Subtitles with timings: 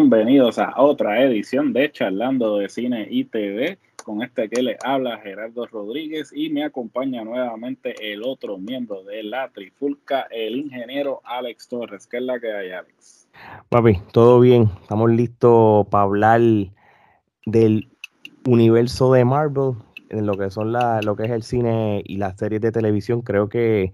[0.00, 3.78] Bienvenidos a otra edición de Charlando de Cine y TV.
[4.04, 9.24] Con este que le habla Gerardo Rodríguez y me acompaña nuevamente el otro miembro de
[9.24, 12.06] la Trifulca, el ingeniero Alex Torres.
[12.06, 13.28] ¿Qué es la que hay, Alex?
[13.70, 14.70] Papi, todo bien.
[14.80, 16.42] Estamos listos para hablar
[17.44, 17.88] del
[18.46, 19.72] universo de Marvel,
[20.10, 23.22] en lo que son la, lo que es el cine y las series de televisión.
[23.22, 23.92] Creo que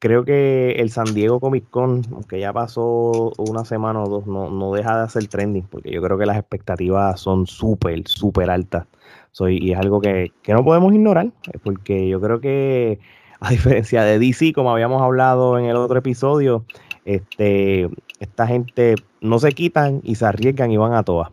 [0.00, 4.72] creo que el San Diego Comic Con, aunque ya pasó una semana o dos, no,
[4.72, 8.86] deja de hacer trending, porque yo creo que las expectativas son súper, súper altas.
[9.30, 12.98] Soy, y es algo que, no podemos ignorar, eh, porque yo creo que,
[13.40, 16.64] a diferencia de DC, como habíamos hablado en el otro episodio,
[17.04, 17.88] este,
[18.18, 21.30] esta gente no se quitan y se arriesgan y van a todas.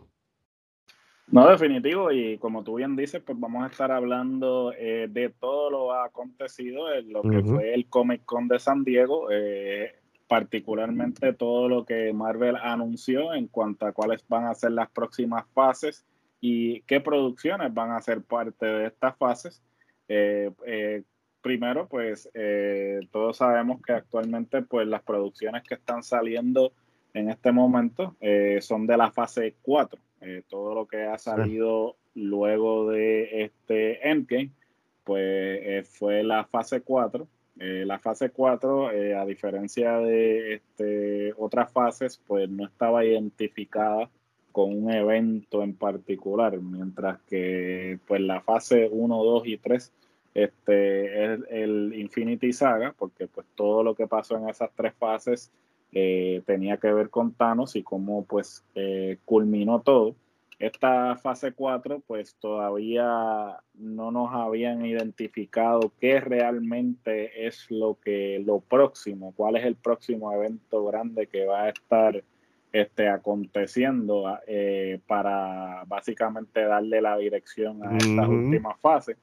[1.30, 5.70] No, definitivo, y como tú bien dices, pues vamos a estar hablando eh, de todo
[5.70, 9.94] lo acontecido en lo que fue el Comic Con de San Diego, eh,
[10.26, 15.44] particularmente todo lo que Marvel anunció en cuanto a cuáles van a ser las próximas
[15.52, 16.06] fases
[16.40, 19.62] y qué producciones van a ser parte de estas fases.
[20.08, 21.02] Eh,
[21.42, 22.30] primero, pues
[23.10, 26.72] todos sabemos que actualmente pues las producciones que están saliendo
[27.12, 28.16] en este momento
[28.60, 34.50] son de la fase 4 eh, todo lo que ha salido luego de este Endgame,
[35.04, 37.26] pues eh, fue la fase 4.
[37.60, 44.08] Eh, la fase 4, a diferencia de este, otras fases, pues no estaba identificada
[44.52, 49.92] con un evento en particular, mientras que pues la fase 1, 2 y 3
[50.34, 55.50] este, es el Infinity Saga, porque pues todo lo que pasó en esas tres fases
[55.92, 60.14] eh, tenía que ver con Thanos y cómo pues eh, culminó todo.
[60.58, 68.60] Esta fase 4 pues todavía no nos habían identificado qué realmente es lo que lo
[68.60, 72.24] próximo, cuál es el próximo evento grande que va a estar
[72.72, 79.16] este, aconteciendo eh, para básicamente darle la dirección a estas últimas fases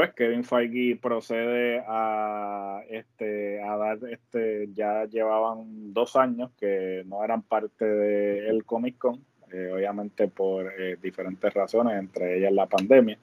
[0.00, 7.22] pues Kevin Feige procede a este a dar este ya llevaban dos años que no
[7.22, 9.22] eran parte del Comic Con
[9.52, 13.18] eh, obviamente por eh, diferentes razones entre ellas la pandemia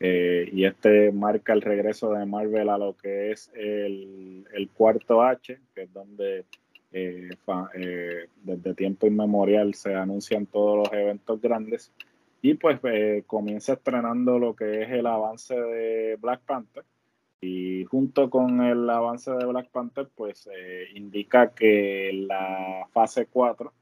[0.00, 5.22] eh, y este marca el regreso de Marvel a lo que es el, el cuarto
[5.22, 6.44] H que es donde
[6.90, 11.92] desde tiempo inmemorial se anuncian todos los eventos grandes
[12.50, 16.84] y pues eh, comienza estrenando lo que es el avance de Black Panther.
[17.40, 23.72] Y junto con el avance de Black Panther, pues eh, indica que la fase 4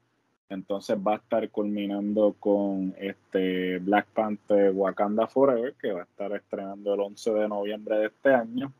[0.49, 6.31] entonces va a estar culminando con este Black Panther Wakanda Forever, que va a estar
[6.33, 8.73] estrenando el 11 de noviembre de este año.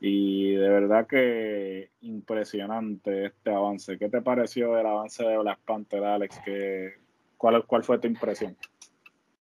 [0.00, 3.98] Y de verdad que impresionante este avance.
[3.98, 6.40] ¿Qué te pareció el avance de Black Panther, Alex?
[6.44, 6.94] ¿Qué,
[7.36, 8.56] cuál, ¿Cuál fue tu impresión?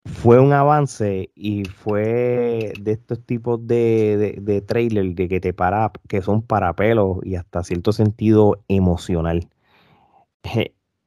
[0.05, 5.91] Fue un avance y fue de estos tipos de, de, trailer de que te para,
[6.07, 9.47] que son para pelos y hasta cierto sentido emocional.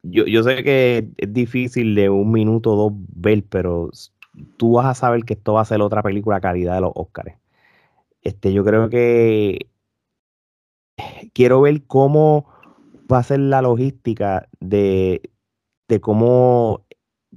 [0.03, 3.91] Yo, yo sé que es difícil de un minuto o dos ver, pero
[4.59, 7.35] tú vas a saber que esto va a ser otra película calidad de los Oscars.
[8.23, 9.71] Este, yo creo que
[11.33, 12.47] quiero ver cómo
[13.11, 15.31] va a ser la logística de,
[15.89, 16.84] de cómo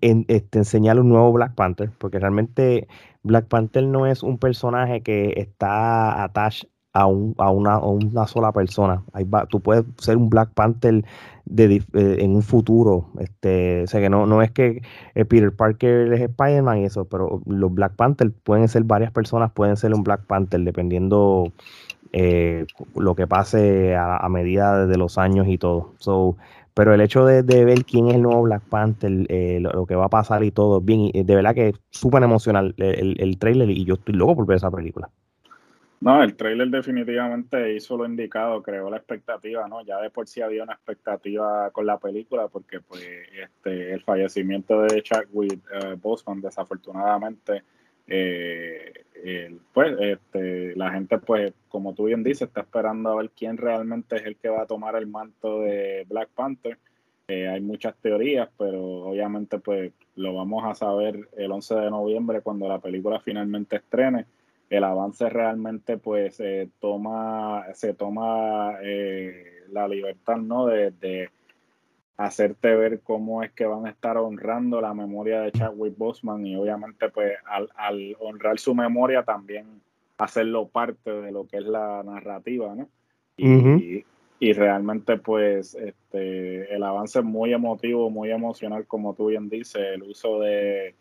[0.02, 2.88] en, este, enseñar un nuevo Black Panther, porque realmente
[3.24, 8.52] Black Panther no es un personaje que está attached a, un, a, una, una sola
[8.52, 9.04] persona.
[9.50, 11.06] tú puedes ser un Black Panther
[11.46, 13.10] de, eh, en un futuro.
[13.20, 14.82] Este, o que no, no es que
[15.14, 19.52] eh, Peter Parker es Spider-Man y eso, pero los Black Panther pueden ser varias personas,
[19.52, 21.52] pueden ser un Black Panther dependiendo
[22.14, 22.66] eh,
[22.96, 25.94] lo que pase a, a, medida de los años y todo.
[26.00, 26.38] So,
[26.78, 30.06] pero el hecho de, ver quién es el nuevo Black Panther, eh, lo, que va
[30.06, 33.84] a pasar y todo, bien, de verdad que es súper emocional el, el, trailer y
[33.84, 35.10] yo estoy loco por ver esa película.
[36.02, 39.84] No, el trailer definitivamente hizo lo indicado, creó la expectativa, ¿no?
[39.84, 44.84] Ya de por sí había una expectativa con la película porque pues este el fallecimiento
[44.84, 47.64] de Chadwick uh, Boseman desafortunadamente
[49.74, 54.16] pues este, la gente, pues, como tú bien dices, está esperando a ver quién realmente
[54.16, 56.78] es el que va a tomar el manto de Black Panther.
[57.28, 62.68] hay muchas teorías, pero obviamente, pues, lo vamos a saber el 11 de noviembre cuando
[62.68, 64.26] la película finalmente estrene
[64.70, 66.42] el avance realmente pues
[66.80, 70.66] toma, se toma eh, la libertad ¿no?
[70.66, 71.30] De,
[72.18, 76.56] hacerte ver cómo es que van a estar honrando la memoria de Chadwick Boseman y
[76.56, 79.82] obviamente pues al, honrar su memoria también
[80.18, 82.90] hacerlo parte de lo que es la narrativa, ¿no?
[83.38, 84.04] Y,
[84.40, 89.82] y realmente pues este, el avance es muy emotivo, muy emocional como tú bien dices,
[89.94, 90.96] el uso de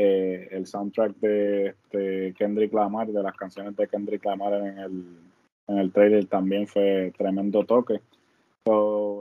[0.00, 5.04] eh, el soundtrack de, Kendrick Lamar, de las canciones de Kendrick Lamar en el,
[5.66, 8.00] en el trailer también fue tremendo toque.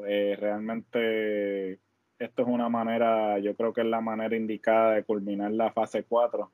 [0.07, 1.79] Eh, realmente
[2.19, 6.03] esto es una manera, yo creo que es la manera indicada de culminar la fase
[6.03, 6.49] 4.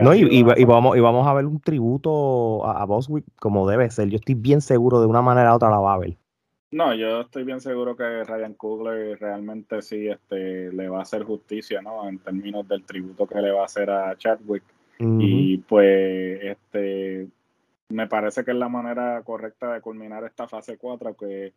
[0.00, 4.08] No, y, vamos, y vamos a ver un tributo a, a Boswick como debe ser.
[4.08, 6.16] Yo estoy bien seguro de una manera u otra la va a ver.
[6.70, 11.22] No, yo estoy bien seguro que Ryan Coogler realmente sí este, le va a hacer
[11.24, 12.08] justicia, ¿no?
[12.08, 14.64] En términos del tributo que le va a hacer a Chadwick.
[14.98, 17.26] Y pues, este,
[17.92, 21.52] me parece que es la manera correcta de culminar esta fase 4, que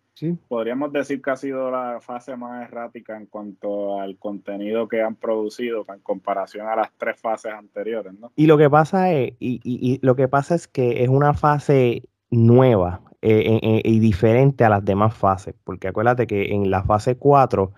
[0.48, 5.16] podríamos decir que ha sido la fase más errática en cuanto al contenido que han
[5.16, 8.32] producido en comparación a las tres fases anteriores, ¿no?
[8.36, 12.04] Y lo que pasa es, y, y lo que pasa es que es una fase
[12.30, 17.18] nueva eh, eh, y diferente a las demás fases, porque acuérdate que en la fase
[17.18, 17.72] 4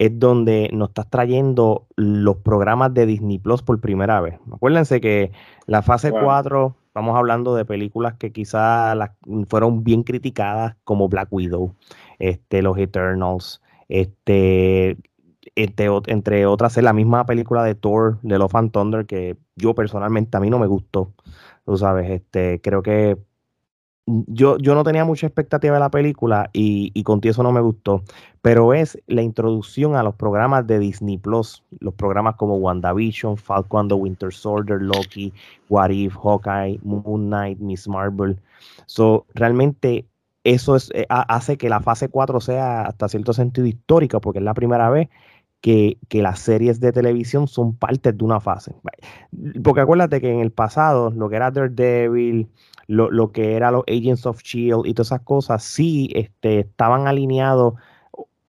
[0.00, 4.40] es donde nos estás trayendo los programas de Disney Plus por primera vez.
[4.52, 5.30] Acuérdense que
[5.66, 8.98] la fase 4, estamos hablando de películas que quizás
[9.48, 11.76] fueron bien criticadas, como Black Widow,
[12.18, 14.98] este, Los Eternals, este,
[15.54, 19.72] este entre otras, es la misma película de Thor, de Love and Thunder, que yo
[19.76, 21.14] personalmente a mí no me gustó.
[21.64, 23.16] Tú sabes, este, creo que
[24.26, 27.60] yo, yo no tenía mucha expectativa de la película y, y con eso no me
[27.60, 28.02] gustó,
[28.42, 33.88] pero es la introducción a los programas de Disney Plus, los programas como WandaVision, Falcon
[33.88, 35.32] the Winter Soldier, Loki,
[35.68, 38.38] What If, Hawkeye, Moon Knight, Miss Marvel.
[38.86, 40.06] So, realmente
[40.44, 44.44] eso es, eh, hace que la fase 4 sea hasta cierto sentido histórica, porque es
[44.44, 45.08] la primera vez
[45.60, 48.74] que, que, las series de televisión son parte de una fase.
[49.62, 52.48] Porque acuérdate que en el pasado, lo que era Daredevil,
[52.90, 57.74] lo, que era los Agents of Shield y todas esas cosas, sí este, estaban alineados,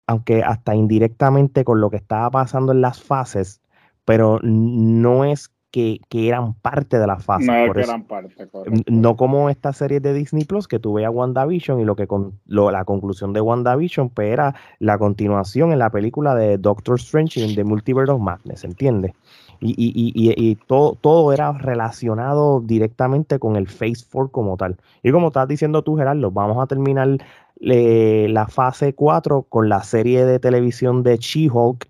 [0.06, 3.60] aunque hasta indirectamente con lo que estaba pasando en las fases,
[4.04, 7.46] pero no es que, eran parte de la fase.
[7.46, 8.48] No, que eran parte,
[8.86, 12.38] no como esta serie de Disney Plus que tuve a WandaVision y lo que con,
[12.46, 17.54] la conclusión de WandaVision pues era la continuación en la película de Doctor Strange en
[17.54, 19.12] The Multiverse of Madness, ¿entiendes?
[19.60, 24.76] Y, y, y, y, todo, todo era relacionado directamente con el Phase 4 como tal.
[25.02, 27.18] Y como estás diciendo tú, Gerardo, vamos a terminar
[27.60, 31.88] eh, la fase 4 con la serie de televisión de She-Hulk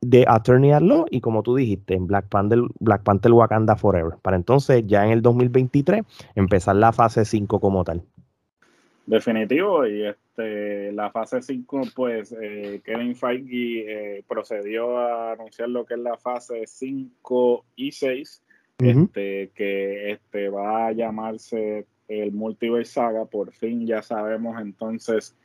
[0.00, 4.14] de Attorney at Law y como tú dijiste, en Black Panther, Black Panther Wakanda Forever.
[4.22, 6.02] Para entonces, ya en el 2023,
[6.34, 8.02] empezar la fase 5 como tal.
[9.06, 15.84] Definitivo, y este, la fase 5, pues eh, Kevin Feige eh, procedió a anunciar lo
[15.84, 18.42] que es la fase 5 y 6,
[18.78, 25.36] este, que este, va a llamarse el Multiverse Saga, por fin ya sabemos entonces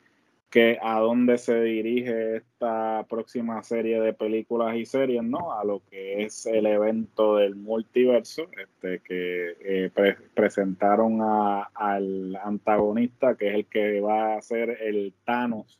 [0.49, 5.53] que a dónde se dirige esta próxima serie de películas y series, ¿no?
[5.53, 9.91] A lo que es el evento del multiverso, este, que eh,
[10.33, 15.79] presentaron al antagonista, que es el que va a ser el Thanos,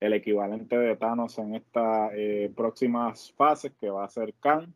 [0.00, 4.74] el equivalente de Thanos en estas eh, próximas fases, que va a ser Khan,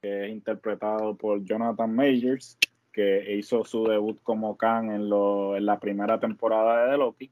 [0.00, 2.56] que es interpretado por Jonathan Majors,
[2.92, 7.30] que hizo su debut como Khan en, en la primera temporada de The Loki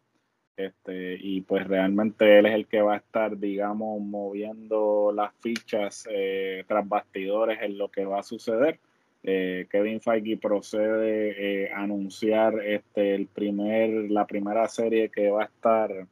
[0.58, 6.08] este, y pues realmente él es el que va a estar, digamos, moviendo las fichas
[6.10, 8.80] eh, tras bastidores en lo que va a suceder.
[9.22, 15.42] Eh, Kevin Feige procede eh, a anunciar este, el primer, la primera serie que va
[15.42, 16.08] a estar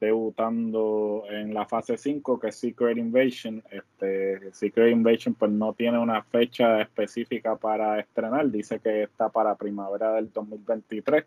[0.00, 3.62] debutando en la fase 5, que es Secret Invasion.
[3.70, 9.54] Este, Secret Invasion pues no tiene una fecha específica para estrenar, dice que está para
[9.54, 11.24] primavera del 2023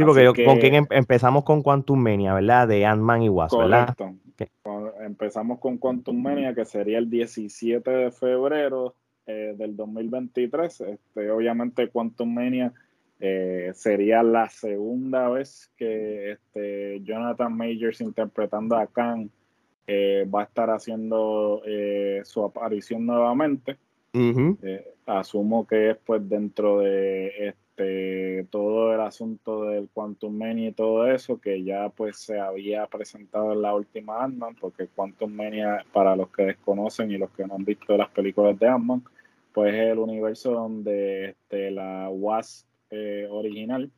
[0.00, 2.68] Sí, porque con quién em, empezamos con Quantum Mania, ¿verdad?
[2.68, 3.94] De Ant-Man y Wasp, ¿verdad?
[5.00, 8.94] Empezamos con Quantum Mania, que sería el 17 de febrero
[9.26, 10.80] eh, del 2023.
[10.80, 12.72] Este, obviamente, Quantum Mania
[13.18, 19.30] eh, sería la segunda vez que este, Jonathan Majors interpretando a Khan
[19.86, 21.62] eh, va a estar haciendo
[22.24, 23.76] su aparición nuevamente.
[25.06, 31.06] Asumo que es pues dentro de este todo el asunto del Quantum Mania y todo
[31.06, 36.16] eso que ya pues se había presentado en la última Ant-Man, porque Quantum Mania, para
[36.16, 39.02] los que desconocen y los que no han visto las películas de Ant-Man,
[39.52, 43.90] pues es el universo donde este, la Wasp eh, original,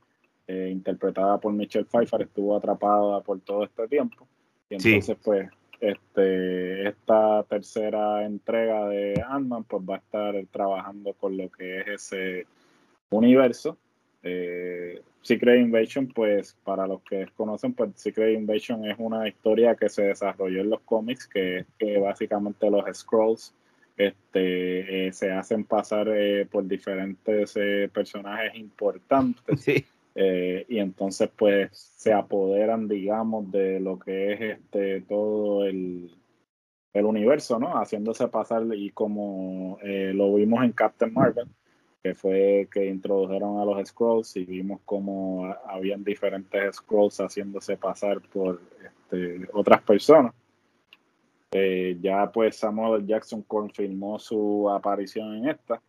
[0.46, 4.26] eh, interpretada por Michelle Pfeiffer, estuvo atrapada por todo este tiempo.
[4.70, 5.48] Y entonces, pues,
[5.80, 11.88] este, esta tercera entrega de Ant-Man, pues va a estar trabajando con lo que es
[11.88, 12.46] ese
[13.16, 13.78] universo.
[14.22, 19.88] Eh, Secret Invasion, pues para los que conocen, pues Secret Invasion es una historia que
[19.88, 23.54] se desarrolló en los cómics, que, que básicamente los Scrolls
[23.96, 29.68] este, eh, se hacen pasar eh, por diferentes eh, personajes importantes.
[30.14, 36.10] y entonces pues se apoderan, digamos, de lo que es este todo el,
[36.92, 37.78] el universo, ¿no?
[37.78, 41.48] Haciéndose pasar y como lo vimos en Captain Marvel,
[42.02, 48.20] que fue que introdujeron a los Scrolls y vimos como habían diferentes Scrolls haciéndose pasar
[48.20, 50.34] por este, otras personas.
[51.52, 55.80] Eh, ya pues Samuel Jackson confirmó su aparición en esta.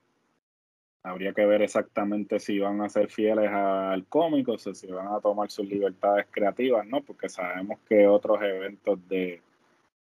[1.01, 5.19] Habría que ver exactamente si van a ser fieles al cómic o si van a
[5.19, 7.01] tomar sus libertades creativas, ¿no?
[7.01, 9.41] Porque sabemos que otros eventos de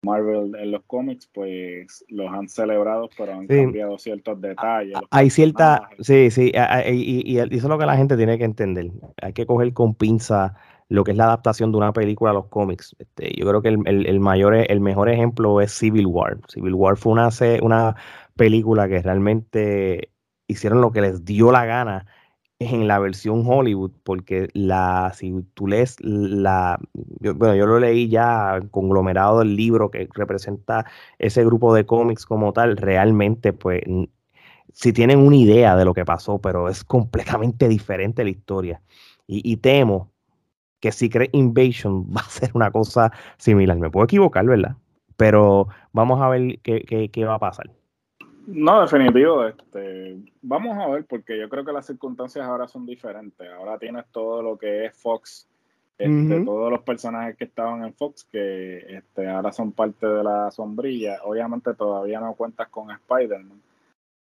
[0.02, 4.98] Marvel en los cómics, pues los han celebrado, pero han cambiado ciertos detalles.
[5.12, 6.52] Hay cierta, sí, sí,
[6.88, 8.92] y, y, eso es lo que la gente tiene que entender.
[9.22, 10.56] Hay que coger con pinza
[10.90, 12.96] lo que es la adaptación de una película a los cómics.
[12.98, 16.38] Este, yo creo que el, mayor, el mejor ejemplo es Civil War.
[16.48, 17.30] Civil War fue una,
[17.62, 17.96] una
[18.36, 20.12] película que realmente
[20.48, 22.08] hicieron lo que les dio la gana
[22.60, 28.60] en la versión Hollywood, porque la, si tú lees la, bueno, yo lo leí ya
[28.72, 30.86] conglomerado del libro que representa
[31.20, 33.82] ese grupo de cómics como tal, realmente pues
[34.74, 38.82] si tienen una idea de lo que pasó, pero es completamente diferente la historia.
[39.28, 40.12] Y, y temo
[40.80, 43.78] que Secret Invasion va a ser una cosa similar.
[43.78, 44.76] Me puedo equivocar, ¿verdad?
[45.18, 47.70] Pero vamos a ver qué, qué, va a pasar.
[48.52, 49.46] No, definitivo.
[49.46, 53.48] Este, vamos a ver, porque yo creo que las circunstancias ahora son diferentes.
[53.48, 55.48] Ahora tienes todo lo que es Fox,
[56.00, 60.50] este, todos los personajes que estaban en Fox, que este, ahora son parte de la
[60.50, 61.20] sombrilla.
[61.26, 63.62] Obviamente todavía no cuentas con Spider-Man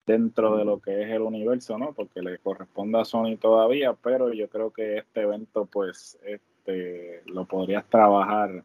[0.05, 1.93] dentro de lo que es el universo, ¿no?
[1.95, 7.47] Porque le corresponde a Sony todavía, pero yo creo que este evento, pues, este, lo
[7.47, 8.63] podrías trabajar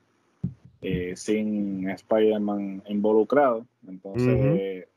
[0.82, 3.66] eh, sin Spider-Man involucrado.
[3.88, 4.88] Entonces,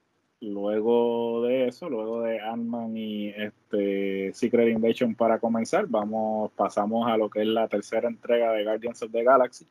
[0.40, 7.16] luego de eso, luego de Ant-Man y este Secret Invasion para comenzar, vamos, pasamos a
[7.16, 9.66] lo que es la tercera entrega de Guardians of the Galaxy,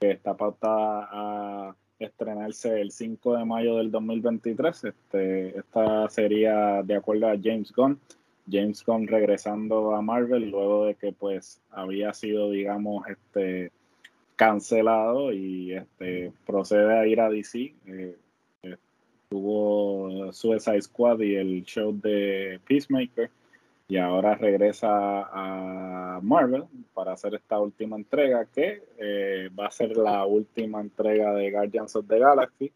[0.00, 4.84] que está pautada a estrenarse el 5 de mayo del 2023.
[4.84, 8.00] Este, esta sería de acuerdo a James Gunn.
[8.50, 13.70] James Gunn regresando a Marvel luego de que pues había sido digamos este
[14.34, 17.74] cancelado y este procede a ir a DC.
[17.86, 18.16] Eh,
[19.30, 23.30] tuvo Suicide Squad y el show de Peacemaker
[23.86, 24.88] y ahora regresa
[25.32, 31.32] a Marvel para hacer esta última entrega que eh, va a ser la última entrega
[31.32, 32.72] de Guardians of the Galaxy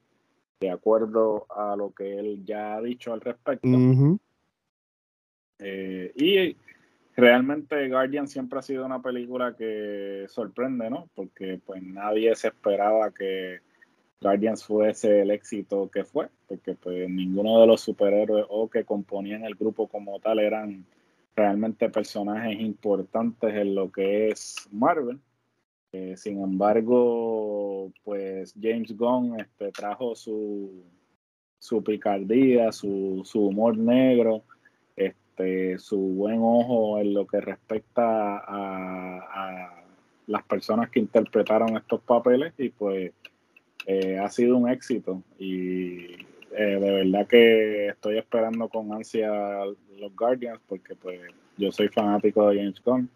[0.60, 3.68] de acuerdo a lo que él ya ha dicho al respecto.
[5.58, 6.56] Eh, y
[7.16, 13.10] realmente Guardians siempre ha sido una película que sorprende no porque pues nadie se esperaba
[13.10, 13.60] que
[14.24, 19.44] Guardians fuese el éxito que fue porque pues ninguno de los superhéroes o que componían
[19.44, 20.84] el grupo como tal eran
[21.36, 25.18] realmente personajes importantes en lo que es Marvel.
[25.92, 30.84] Eh, sin embargo, pues James Gunn este, trajo su,
[31.58, 34.42] su picardía, su, su, humor negro,
[34.96, 39.80] este, su buen ojo en lo que respecta a,
[40.26, 43.12] las personas que interpretaron estos papeles y pues
[43.86, 46.14] eh, ha sido un éxito y
[46.56, 49.64] eh, de verdad que estoy esperando con ansia
[49.98, 51.20] los Guardians porque pues
[51.56, 53.08] yo soy fanático de James Gunn.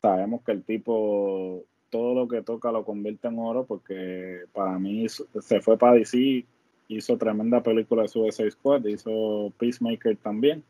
[0.00, 5.06] Sabemos que el tipo todo lo que toca lo convierte en oro porque para mí
[5.08, 6.44] se fue para DC,
[6.88, 10.64] hizo tremenda película de Suicide Squad, hizo Peacemaker también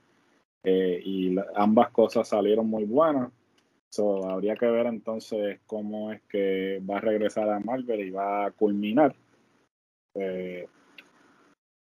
[0.64, 3.30] eh, y ambas cosas salieron muy buenas.
[3.88, 8.46] So, habría que ver entonces cómo es que va a regresar a Marvel y va
[8.46, 9.14] a culminar.
[10.14, 10.66] Eh,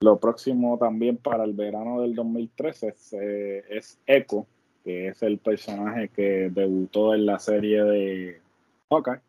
[0.01, 4.45] lo próximo también para el verano del 2013 es, eh, es Echo,
[4.83, 8.41] que es el personaje que debutó en la serie de
[8.89, 9.21] Hawkeye.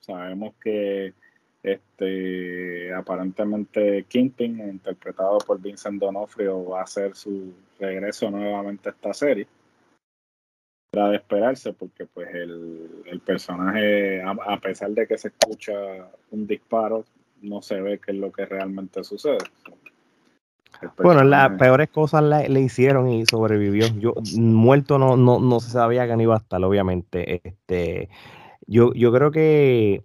[0.00, 1.14] sabemos que
[1.62, 9.12] Este, aparentemente Kingpin, interpretado por Vincent Donofrio, va a hacer su regreso nuevamente a esta
[9.12, 9.46] serie.
[10.98, 15.72] Era de esperarse porque pues el, personaje, a, pesar de que se escucha
[16.32, 17.04] un disparo,
[17.40, 19.38] no se ve qué es lo que realmente sucede.
[21.00, 23.86] Bueno, las peores cosas le, hicieron y sobrevivió.
[24.00, 27.42] Yo muerto no, no, no se sabía que no iba a estar, obviamente.
[27.44, 28.08] Este,
[28.66, 30.02] yo, yo creo que,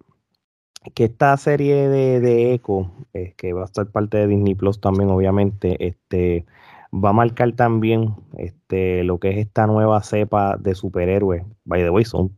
[0.94, 4.80] que esta serie de, de Echo, eh, que va a estar parte de Disney Plus
[4.80, 6.46] también, obviamente, este,
[6.94, 11.44] va a marcar también este, lo que es esta nueva cepa de superhéroes.
[11.66, 12.38] By the way, son,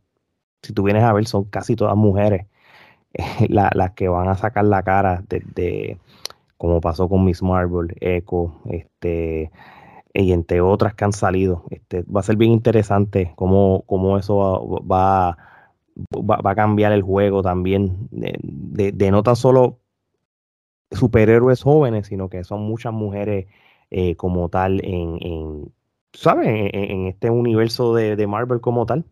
[0.62, 2.46] si tú vienes a ver, son casi todas mujeres
[3.48, 5.98] las que van a sacar la cara de
[6.56, 9.50] como pasó con Miss Marvel, Echo, este,
[10.14, 11.64] y entre otras que han salido.
[11.70, 15.36] Este, va a ser bien interesante cómo, cómo eso va,
[16.14, 19.78] va, a cambiar el juego también, de, no tan solo
[20.90, 23.46] superhéroes jóvenes, sino que son muchas mujeres
[23.90, 25.72] eh, como tal en, en
[26.12, 26.48] ¿sabes?
[26.48, 29.04] En, este universo de, de Marvel como tal.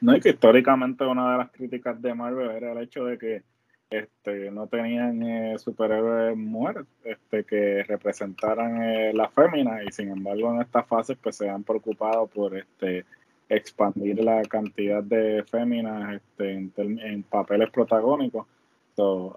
[0.00, 3.42] No, y que históricamente una de las críticas de Marvel era el hecho de que
[3.90, 10.52] este, no tenían eh, superhéroes mujeres este, que representaran eh, la fémina y sin embargo
[10.52, 13.04] en esta fase pues se han preocupado por este,
[13.48, 18.46] expandir la cantidad de féminas este, en, papeles protagónicos.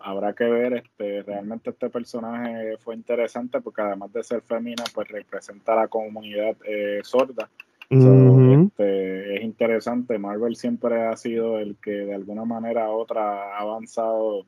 [0.01, 5.07] Habrá que ver, este, realmente este personaje fue interesante porque además de ser fémina pues
[5.07, 7.49] representa a la comunidad eh, sorda.
[7.89, 13.59] este, es interesante, Marvel siempre ha sido el que de alguna manera u otra ha
[13.59, 14.45] avanzado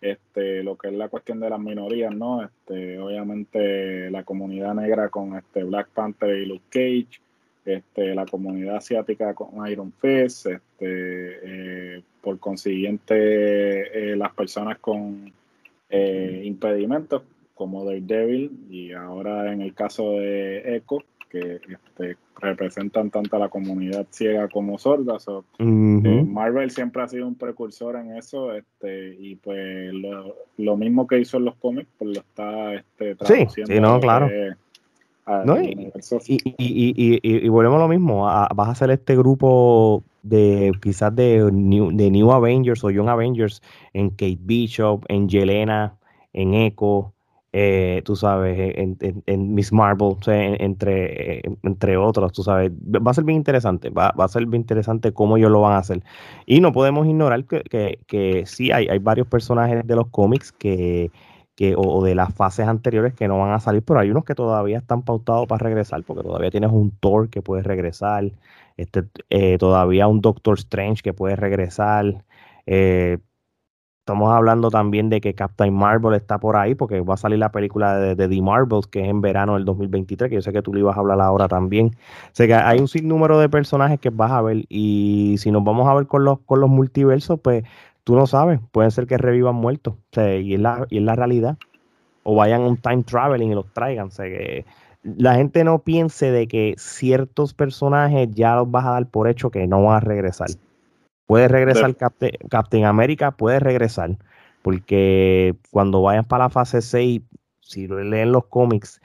[0.00, 2.44] este, lo que es la cuestión de las minorías, ¿no?
[2.44, 7.20] Este, obviamente la comunidad negra con este Black Panther y Luke Cage,
[7.66, 15.32] este, la comunidad asiática con Iron Fist, este, eh, por consiguiente eh, las personas con
[15.90, 17.22] eh, impedimentos
[17.54, 20.98] como Daredevil y ahora en el caso de Echo,
[21.30, 25.16] que este, representan tanto a la comunidad ciega como sorda.
[25.58, 31.18] Eh, Marvel siempre ha sido un precursor en eso, este, y pues lo, mismo que
[31.18, 33.72] hizo en los cómics, pues lo está este, traduciendo.
[33.72, 34.28] Sí, no, claro.
[36.58, 41.90] Y, y, volvemos a lo mismo, vas a hacer este grupo de quizás de New,
[41.92, 43.60] de New Avengers o Young Avengers
[43.92, 45.96] en Kate Bishop, en Yelena,
[46.32, 47.12] en Echo,
[47.52, 53.24] eh, tú sabes, en, en, Miss Marvel, entre, entre otros, tú sabes, va a ser
[53.24, 56.02] bien interesante, va, a ser bien interesante cómo ellos lo van a hacer.
[56.44, 60.52] Y no podemos ignorar que, que, que sí, hay, hay varios personajes de los cómics
[60.52, 61.10] que,
[61.56, 64.34] que o, de las fases anteriores que no van a salir, pero hay unos que
[64.34, 68.32] todavía están pautados para regresar, porque todavía tienes un Thor que puede regresar,
[68.76, 72.24] este, eh, todavía un Doctor Strange que puede regresar.
[72.66, 73.18] Eh,
[74.06, 77.50] Estamos hablando también de que Captain Marvel está por ahí, porque va a salir la
[77.50, 80.72] película de, The Marvels, que es en verano del 2023, que yo sé que tú
[80.72, 81.88] le ibas a hablar ahora también.
[81.88, 85.64] O sea que hay un sinnúmero de personajes que vas a ver, y si nos
[85.64, 87.64] vamos a ver con los, con los multiversos, pues
[88.06, 91.02] tú no sabes, pueden ser que revivan muertos, o sea, y, es la, y es
[91.02, 91.58] la realidad.
[92.22, 94.06] O vayan un time traveling y los traigan.
[94.06, 94.64] O sea que
[95.02, 99.50] la gente no piense de que ciertos personajes ya los vas a dar por hecho
[99.50, 100.46] que no van a regresar.
[101.26, 104.16] Puede regresar Captain, Captain América, puede regresar,
[104.62, 107.22] porque cuando vayan para la fase 6,
[107.60, 109.00] si leen los cómics,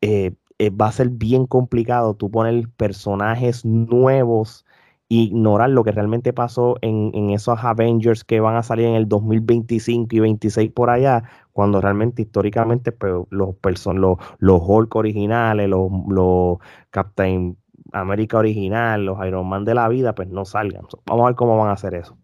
[0.00, 4.66] eh, eh, va a ser bien complicado tú poner personajes nuevos
[5.12, 10.14] ignorar lo que realmente pasó en, esos Avengers que van a salir en el 2025
[10.14, 16.58] y 26 por allá, cuando realmente históricamente pues, los, los, los Hulk originales, los, los
[16.90, 17.56] Captain
[17.92, 20.84] América original, los Iron Man de la vida, pues no salgan.
[21.06, 22.16] Vamos a ver cómo van a hacer eso.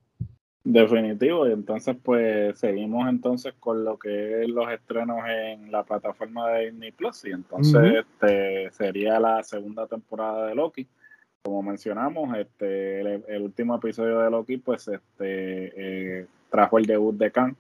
[0.63, 6.51] Definitivo, y entonces pues seguimos entonces con lo que es los estrenos en la plataforma
[6.51, 10.89] de Disney Plus y entonces este sería la segunda temporada de Loki.
[11.47, 17.31] Como mencionamos, este el, último episodio de Loki pues este eh, trajo el debut de
[17.31, 17.57] Khan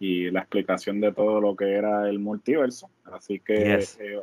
[0.00, 2.88] y la explicación de todo lo que era el multiverso.
[3.04, 4.20] Así que eh,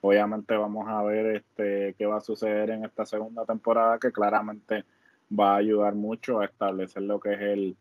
[0.00, 4.84] Obviamente vamos a ver este qué va a suceder en esta segunda temporada que claramente
[5.38, 7.76] va a ayudar mucho a establecer lo que es el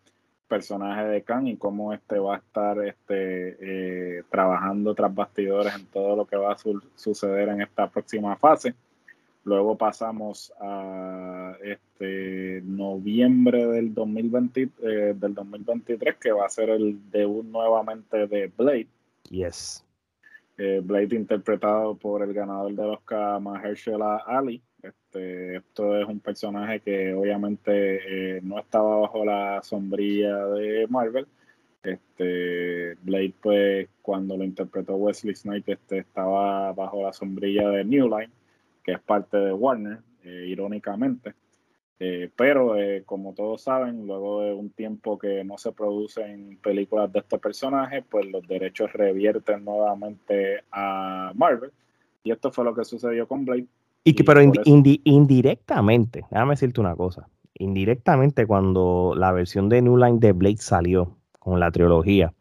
[0.50, 5.86] personaje de Khan y cómo este va a estar este eh, trabajando tras bastidores en
[5.86, 6.58] todo lo que va a
[6.96, 8.76] suceder en esta próxima fase.
[9.46, 17.12] Luego pasamos a este noviembre del 2020, eh, del 2023 que va a ser el
[17.12, 18.88] debut nuevamente de Blade.
[19.30, 19.86] Yes.
[20.58, 24.64] Eh, Blade interpretado por el ganador del Oscar Mahershala Ali.
[24.82, 31.28] Este, esto es un personaje que obviamente eh, no estaba bajo la sombrilla de Marvel
[31.84, 38.10] Este, Blade, pues, cuando lo interpretó Wesley Snipes, este, estaba bajo la sombrilla de New
[38.10, 38.32] Line,
[38.86, 41.34] que es parte de Warner, eh, irónicamente.
[41.98, 47.12] Eh, pero, eh, como todos saben, luego de un tiempo que no se producen películas
[47.12, 51.71] de este personaje, pues los derechos revierten nuevamente a Marvel.
[52.24, 53.65] Y esto fue lo que sucedió con Blade.
[54.04, 57.28] Y que, pero indirectamente, déjame decirte una cosa.
[57.56, 62.34] Indirectamente, cuando la versión de New Line de Blade salió con la trilogía,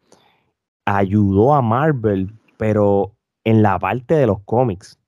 [0.85, 3.13] ayudó a Marvel, pero
[3.45, 4.99] en la parte de los cómics.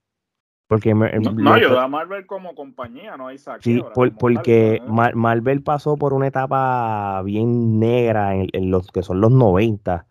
[0.67, 3.81] Porque no, a Marvel como compañía, no hay Sí,
[4.19, 10.05] porque Marvel pasó por una etapa bien negra en, los que son los 90.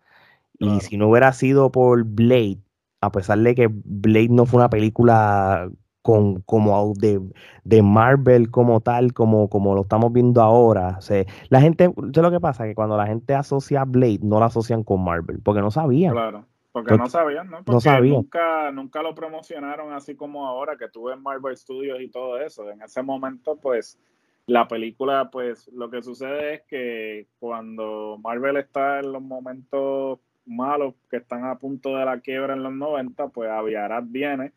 [0.57, 2.57] Y si no hubiera sido por Blade,
[3.01, 5.69] a pesar de que Blade no fue una película
[6.01, 7.21] con, como de,
[7.63, 10.95] de, Marvel como tal, como, como lo estamos viendo ahora.
[10.97, 12.63] O sea, la gente, ¿sabes lo que pasa?
[12.63, 16.13] Que cuando la gente asocia a Blade, no la asocian con Marvel, porque no sabían.
[16.13, 16.45] Claro,
[16.83, 17.57] porque no sabían, ¿no?
[17.57, 18.15] Porque no sabían.
[18.15, 22.69] Nunca, nunca lo promocionaron así como ahora, que tuve en Marvel Studios y todo eso.
[22.69, 23.99] En ese momento, pues,
[24.45, 30.93] la película, pues, lo que sucede es que cuando Marvel está en los momentos malos,
[31.09, 34.53] que están a punto de la quiebra en los 90, pues Aviarat viene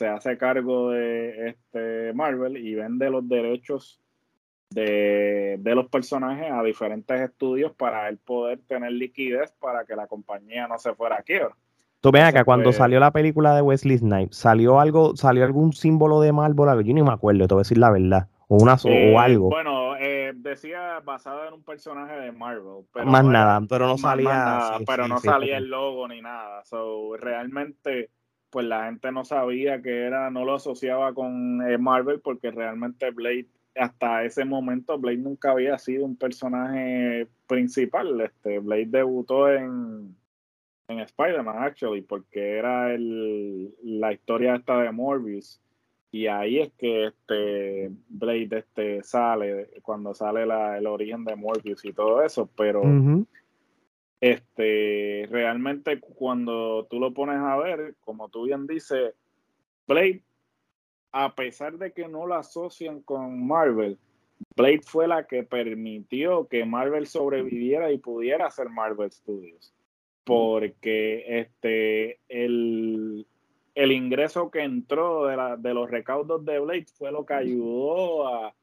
[0.00, 4.00] se hace cargo de este Marvel y vende los derechos
[4.70, 10.66] de, los personajes a diferentes estudios para él poder tener liquidez para que la compañía
[10.68, 11.54] no se fuera a quiebra.
[12.00, 15.72] Tú ven acá, cuando pues, salió la película de Wesley Snipes, ¿salió algo, salió algún
[15.72, 16.84] símbolo de Marvel?
[16.84, 18.28] Yo ni me acuerdo, te voy a decir la verdad.
[18.48, 19.48] O, una, o eh, algo.
[19.50, 22.84] Bueno, eh, decía basado en un personaje de Marvel.
[22.92, 24.78] Pero más nada, pero no salía.
[24.86, 26.64] pero no salía el logo ni nada.
[26.64, 28.10] So, realmente
[28.50, 33.10] pues la gente no sabía que era, no lo asociaba con eh, Marvel porque realmente
[33.10, 38.20] Blade, hasta ese momento, Blade nunca había sido un personaje principal.
[38.20, 40.16] Este, Blade debutó en,
[40.88, 45.60] en Spider-Man, actually, porque era el, la historia esta de Morbius.
[46.12, 51.84] Y ahí es que este Blade este, sale, cuando sale la, el origen de Morbius
[51.84, 52.82] y todo eso, pero
[54.20, 59.14] este, realmente cuando tú lo pones a ver, como tú bien dices,
[59.86, 60.22] Blade,
[61.12, 63.98] a pesar de que no lo asocian con Marvel,
[64.56, 69.72] Blade fue la que permitió que Marvel sobreviviera y pudiera hacer Marvel Studios.
[70.24, 73.26] Porque este, el,
[73.74, 78.28] el ingreso que entró de, la, de los recaudos de Blade fue lo que ayudó
[78.28, 78.54] a,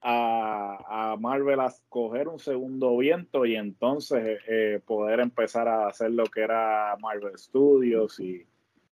[0.00, 6.24] a, Marvel a coger un segundo viento y entonces eh, poder empezar a hacer lo
[6.24, 8.44] que era Marvel Studios y,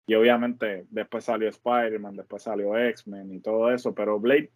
[0.08, 4.52] y obviamente después salió Spider-Man, después salió X-Men y todo eso, pero Blade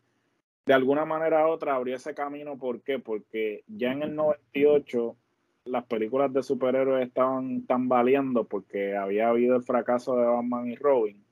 [0.66, 3.00] de alguna manera u otra abrió ese camino, ¿por qué?
[3.00, 5.18] Porque ya en el 98
[5.66, 11.24] las películas de superhéroes estaban tambaleando porque había habido el fracaso de Batman y Robin.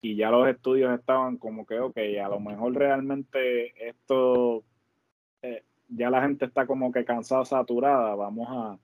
[0.00, 4.64] Y ya los estudios estaban como que, ok, a lo mejor realmente esto,
[5.42, 8.78] eh, ya la gente está como que cansada, saturada, vamos a,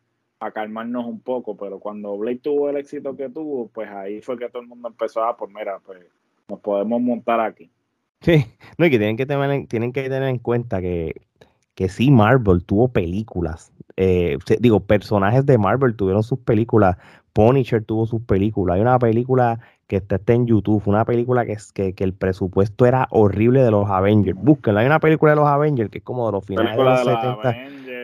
[0.50, 4.48] calmarnos un poco, pero cuando Blade tuvo el éxito que tuvo, pues ahí fue que
[4.48, 6.00] todo el mundo empezó a, pues mira, pues
[6.48, 7.70] nos podemos montar aquí.
[8.22, 8.46] Sí,
[8.78, 11.14] no, y que tienen que tener, tienen que tener en cuenta que,
[11.74, 16.96] que sí, Marvel tuvo películas, eh, digo, personajes de Marvel tuvieron sus películas,
[17.34, 20.82] Punisher tuvo sus películas, hay una película que está, en YouTube.
[20.86, 24.38] Una película que, es, que, que, el presupuesto era horrible de los Avengers.
[24.40, 24.82] Búsquenla.
[24.82, 27.56] Hay una película de los Avengers que es como de los finales de los, 70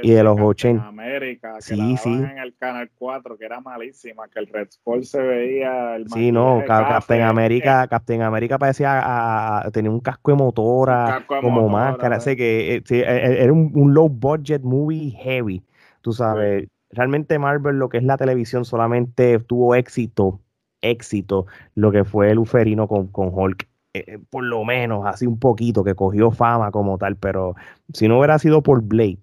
[0.02, 0.92] y de los 80.
[1.16, 2.12] América, que sí, sí.
[2.12, 5.96] en el Canal 4, que era malísima, que el Red Sport se veía.
[5.96, 11.68] El sí, no, Captain América, Captain América parecía a, tenía un casco de motora, como
[11.68, 12.16] máscara.
[12.16, 15.62] Así que eh, e, e, era un, low budget movie heavy.
[16.02, 20.40] Tú sabes, realmente Marvel, lo que es la televisión, solamente tuvo éxito
[20.80, 23.68] éxito lo que fue el Uferino con, con Hulk.
[23.94, 27.54] Eh, eh, por lo menos, así un poquito, que cogió fama como tal, pero
[27.92, 29.20] si no hubiera sido por Blade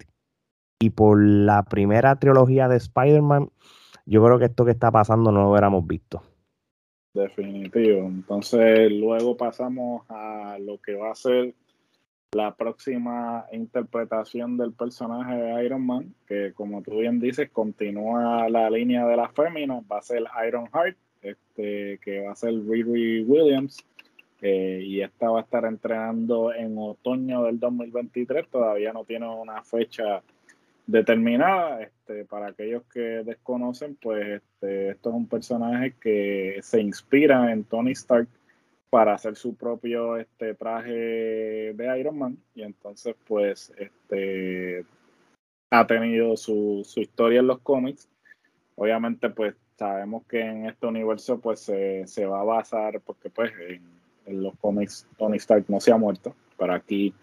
[0.84, 3.50] y por la primera trilogía de Spider-Man,
[4.06, 6.22] yo creo que esto que está pasando no lo hubiéramos visto.
[7.14, 8.06] Definitivo.
[8.08, 11.54] Entonces, luego pasamos a lo que va a ser
[12.34, 18.70] la próxima interpretación del personaje de Iron Man, que como tú bien dices, continúa la
[18.70, 23.24] línea de las féminas, va a ser Iron Heart, este, que va a ser Riri
[23.24, 23.78] Williams.
[24.42, 28.50] Eh, y esta va a estar entrenando en otoño del 2023.
[28.50, 30.22] Todavía no tiene una fecha
[30.86, 31.82] determinada.
[31.82, 37.64] Este, para aquellos que desconocen, pues este, esto es un personaje que se inspira en
[37.64, 38.28] Tony Stark
[38.90, 40.94] para hacer su propio este, traje
[41.74, 42.38] de Iron Man.
[42.56, 44.86] Y entonces, pues, este,
[45.72, 48.08] ha tenido su, su historia en los cómics
[48.76, 53.52] obviamente pues sabemos que en este universo pues se, va a basar, porque pues
[54.26, 57.14] en, los cómics Tony Stark no se ha muerto, pero aquí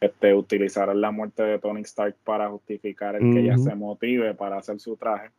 [0.00, 4.58] este, utilizarán la muerte de Tony Stark para justificar el que ella se motive para
[4.58, 5.30] hacer su traje.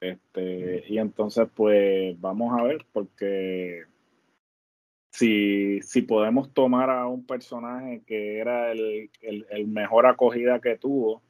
[0.00, 3.84] Este, y entonces pues vamos a ver, porque
[5.10, 11.22] si, si podemos tomar a un personaje que era el, el mejor acogida que tuvo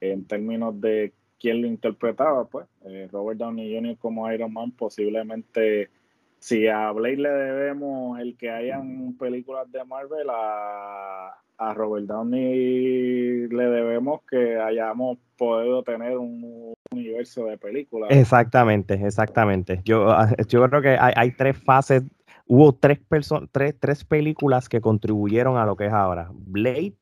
[0.00, 2.66] en términos de quién lo interpretaba, pues.
[2.84, 3.96] Eh, Robert Downey Jr.
[3.98, 5.88] como Iron Man, posiblemente,
[6.40, 11.36] si a Blade le debemos el que hayan películas de Marvel, a,
[11.74, 18.10] Robert Downey le debemos que hayamos podido tener un universo de películas.
[18.10, 19.82] Exactamente, exactamente.
[19.84, 22.02] Yo, ah, yo creo que hay, hay tres fases,
[22.46, 22.98] hubo tres,
[23.52, 26.30] tres, tres películas que contribuyeron a lo que es ahora.
[26.32, 26.94] Blade,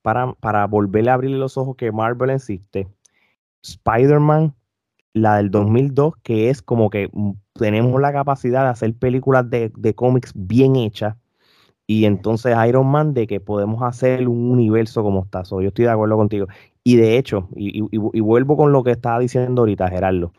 [0.00, 2.88] para, para volverle a abrir los ojos que Marvel existe.
[3.62, 4.54] Spider-Man,
[5.16, 9.94] la del 2002, que es como que mm, tenemos la capacidad de hacer películas de,
[9.94, 11.16] cómics bien hechas.
[11.86, 15.42] Y entonces Iron Man de que podemos hacer un universo como está.
[15.44, 16.46] yo estoy de acuerdo contigo.
[16.84, 17.80] Y de hecho, y,
[18.20, 20.32] vuelvo con lo que estaba diciendo ahorita, Gerardo.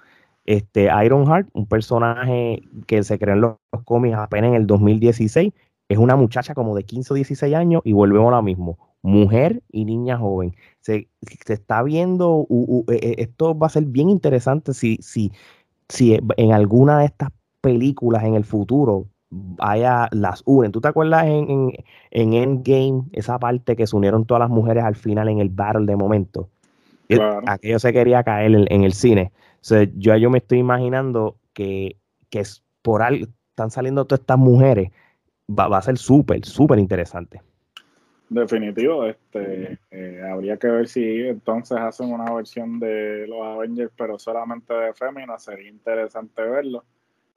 [0.45, 5.53] Este, Ironheart, un personaje que se creó en los, los cómics apenas en el 2016,
[5.89, 9.63] es una muchacha como de 15 o 16 años y volvemos a lo mismo mujer
[9.71, 10.55] y niña joven.
[10.81, 11.07] Se,
[11.47, 12.47] está viendo,
[12.89, 15.31] e, e, esto va a ser bien interesante si, si,
[15.89, 17.29] si en alguna de estas
[17.61, 19.07] películas en el futuro
[19.59, 20.71] haya las unen.
[20.71, 21.73] ¿Tú te acuerdas en,
[22.11, 25.85] en, Endgame, esa parte que se unieron todas las mujeres al final en el battle
[25.85, 26.49] de momento?
[27.45, 29.31] Aquello se quería caer en, el cine.
[29.95, 31.97] yo, yo me estoy imaginando que,
[32.29, 32.43] que
[32.81, 34.91] por algo están saliendo todas estas mujeres.
[35.49, 37.41] Va, va a ser súper, súper interesante.
[38.29, 44.19] Definitivo, este eh, habría que ver si entonces hacen una versión de los Avengers, pero
[44.19, 46.83] solamente de Femina, sería interesante verlo.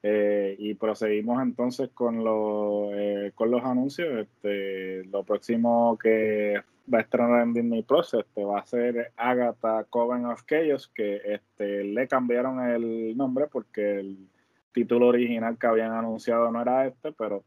[0.03, 4.09] Eh, y proseguimos entonces con, los eh, con los anuncios.
[4.19, 6.61] Este, lo próximo que
[6.93, 11.21] va a estrenar en Disney Plus este, va a ser Agatha Coven of Chaos, que
[11.23, 14.27] este, le cambiaron el nombre porque el
[14.73, 17.43] título original que habían anunciado no era este, pero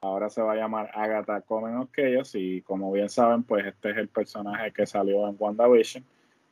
[0.00, 1.88] Ahora se va a llamar Agatha Comen
[2.34, 6.04] y como bien saben, pues este es el personaje que salió en WandaVision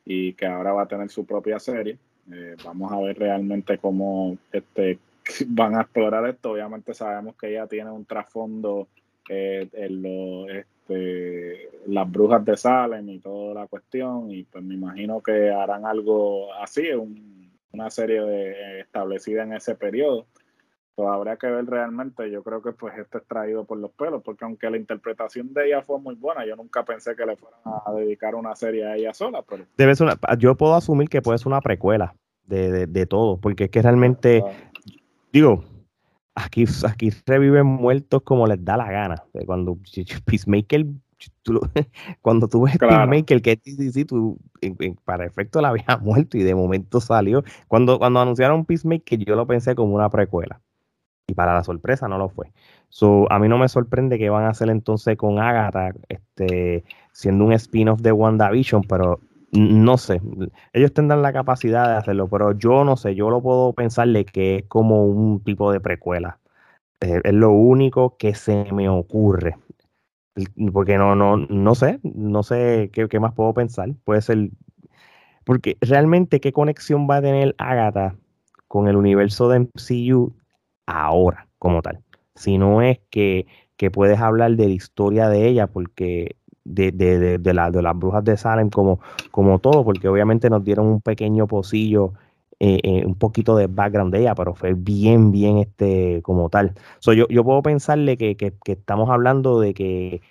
[0.03, 1.97] y que ahora va a tener su propia serie.
[2.29, 4.99] Eh, vamos a ver realmente cómo este,
[5.47, 6.51] van a explorar esto.
[6.51, 8.89] Obviamente sabemos que ella tiene un trasfondo
[9.29, 14.73] eh, en lo, este, las brujas de Salem y toda la cuestión y pues me
[14.75, 16.89] imagino que harán algo así,
[17.71, 20.25] una serie de, establecida en ese periodo
[21.05, 22.29] habría que ver realmente.
[22.31, 25.67] Yo creo que pues este es traído por los pelos, porque aunque la interpretación de
[25.67, 28.95] ella fue muy buena, yo nunca pensé que le fueran a dedicar una serie a
[28.95, 29.43] ella sola.
[29.47, 29.65] Pero...
[29.77, 33.65] Debe ser una, yo puedo asumir que puede ser una precuela de, de, todo, porque
[33.65, 34.43] es que realmente,
[35.31, 35.63] digo,
[36.33, 39.23] aquí, aquí reviven muertos como les da la gana.
[39.45, 39.77] Cuando
[40.25, 40.85] Peacemaker
[42.21, 44.37] cuando tú ves Peacemaker, que sí, tú,
[45.03, 47.43] para efecto la había muerto y de momento salió.
[47.67, 50.61] Cuando, cuando anunciaron Peacemaker, yo lo pensé como una precuela
[51.27, 52.51] y para la sorpresa no lo fue.
[53.29, 57.53] A mí no me sorprende que van a hacer entonces con Agatha, este, siendo un
[57.53, 59.19] spin-off de WandaVision, pero
[59.51, 60.21] no sé,
[60.73, 64.57] ellos tendrán la capacidad de hacerlo, pero yo no sé, yo lo puedo pensarle que
[64.57, 66.39] es como un tipo de precuela.
[67.01, 69.55] Eh, es lo único que se me ocurre.
[70.71, 73.89] Porque no, no, no sé, no sé qué, qué más puedo pensar.
[74.03, 74.49] Puede ser.
[75.45, 78.15] Porque realmente, ¿qué conexión va a tener Agatha
[78.67, 80.33] con el universo de MCU
[80.87, 81.99] ahora como tal,
[82.35, 83.45] sino es que,
[83.93, 88.23] puedes hablar de la historia de ella, porque de, de, de, la, de las brujas
[88.23, 88.99] de Salem como,
[89.31, 92.13] como todo, porque obviamente nos dieron un pequeño pocillo,
[92.59, 96.73] eh, eh, un poquito de background de ella, pero fue bien, bien este como tal.
[96.99, 100.21] So, yo, yo puedo pensarle que, que, estamos hablando de que,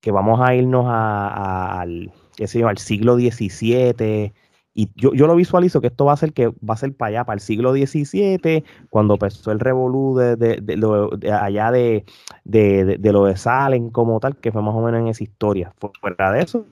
[0.00, 4.34] que vamos a irnos a, al, qué sé al siglo XVII,
[4.78, 7.08] y yo, yo lo visualizo que esto va a ser que va a ser para
[7.08, 12.04] allá, para el siglo XVII, cuando empezó el revolú de, de, lo, allá de,
[12.44, 15.72] de, lo de Salen como tal, que fue más o menos en esa historia.
[16.00, 16.64] Fuera de eso,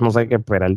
[0.00, 0.72] no sé qué esperar.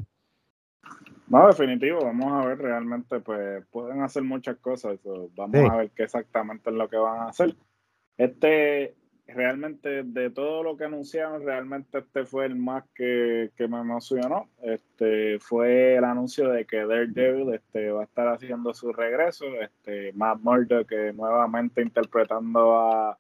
[1.27, 4.99] No, definitivo, vamos a ver realmente, pues pueden hacer muchas cosas,
[5.35, 7.55] vamos a ver qué exactamente es lo que van a hacer.
[8.15, 8.93] Este,
[9.27, 14.49] realmente de todo lo que anunciaron, realmente este fue el más que, me emocionó.
[14.61, 19.45] Este fue el anuncio de que Daredevil este, va a estar haciendo su regreso.
[19.59, 23.17] Este, Matt Murdock que nuevamente interpretando a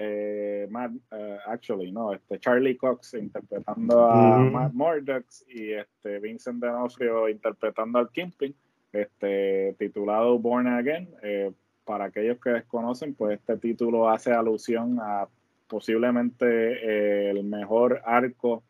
[0.00, 6.62] eh, Matt, eh, actually, no, este Charlie Cox interpretando a Matt Murdock y este Vincent
[6.62, 8.54] D'Onofrio interpretando al Kingpin.
[8.92, 11.08] este, titulado Born Again.
[11.22, 11.52] Eh,
[11.84, 15.26] para aquellos que desconocen, pues este título hace alusión a
[15.68, 18.62] posiblemente eh, el mejor arco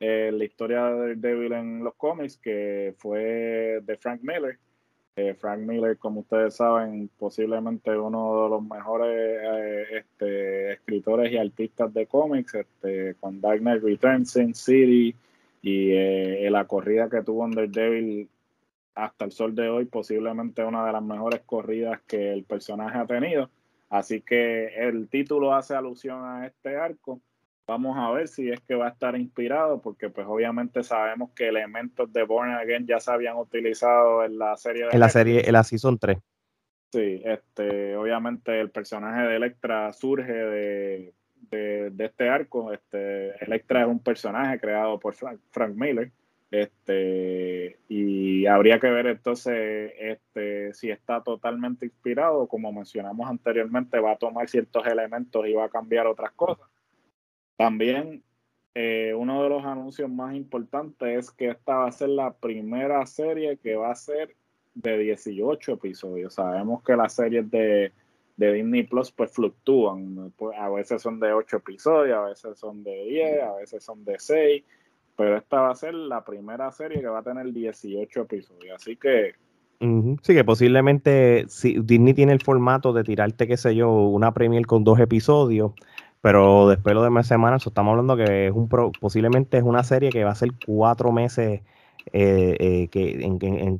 [0.00, 4.58] en la historia de Devil en los cómics, que fue de Frank Miller.
[5.16, 9.40] Eh, Frank Miller, como ustedes saben, posiblemente uno de los mejores
[9.90, 15.14] este, escritores y artistas de cómics, este, con Dark Knight Returns, City
[15.62, 18.28] y la corrida que tuvo en Devil
[18.96, 23.06] hasta el sol de hoy posiblemente una de las mejores corridas que el personaje ha
[23.06, 23.50] tenido.
[23.88, 27.20] Así que el título hace alusión a este arco.
[27.66, 31.48] Vamos a ver si es que va a estar inspirado, porque pues obviamente sabemos que
[31.48, 35.42] elementos de Born Again ya se habían utilizado en la serie de En la serie,
[35.46, 36.18] en la Season 3.
[36.92, 41.12] Sí, este, obviamente el personaje de Electra surge de,
[41.98, 42.72] este arco.
[42.72, 46.12] Este, Electra es un personaje creado por Frank Miller
[46.50, 54.12] este, y habría que ver entonces este, si está totalmente inspirado, como mencionamos anteriormente, va
[54.12, 56.68] a tomar ciertos elementos y va a cambiar otras cosas.
[57.56, 58.22] También
[58.74, 63.04] eh, uno de los anuncios más importantes es que esta va a ser la primera
[63.06, 64.36] serie que va a ser
[64.74, 66.34] de 18 episodios.
[66.34, 67.92] Sabemos que las series de,
[68.36, 72.84] de Disney Plus pues fluctúan, pues, a veces son de 8 episodios, a veces son
[72.84, 74.64] de 10, a veces son de 6
[75.16, 78.96] pero esta va a ser la primera serie que va a tener 18 episodios, así
[78.96, 79.34] que...
[79.78, 84.64] Sí, que posiblemente si Disney tiene el formato de tirarte, qué sé yo, una premier
[84.66, 85.72] con dos episodios,
[86.22, 90.24] pero después lo demás semanas, estamos hablando que es un posiblemente es una serie que
[90.24, 91.60] va a ser cuatro meses
[92.12, 93.78] eh, eh, que,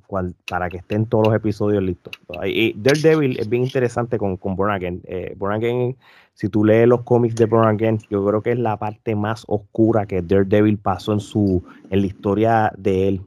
[0.49, 2.13] para que estén todos los episodios listos.
[2.29, 4.57] Daredevil es bien interesante con, con.
[5.05, 5.97] Eh, Born Again
[6.37, 9.45] si tú lees los cómics de Born Again, yo creo que es la parte más
[9.49, 13.23] oscura que Daredevil pasó en su en la historia de él.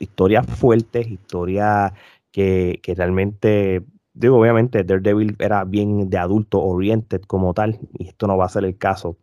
[0.00, 1.92] Historias fuertes, historias
[2.32, 8.26] que, que realmente, digo, obviamente Daredevil era bien de adulto oriented como tal, y esto
[8.26, 9.16] no va a ser el caso.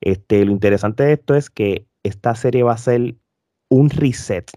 [0.00, 3.16] Este, lo interesante de esto es que esta serie va a ser
[3.68, 4.50] un reset.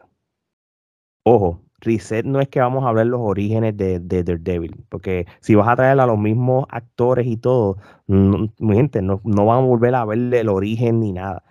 [1.24, 5.54] Ojo, reset no es que vamos a ver los orígenes de, de Daredevil, porque si
[5.56, 9.68] vas a traer a los mismos actores y todo, mi gente, no, no vamos a
[9.68, 11.44] volver a ver el origen ni nada.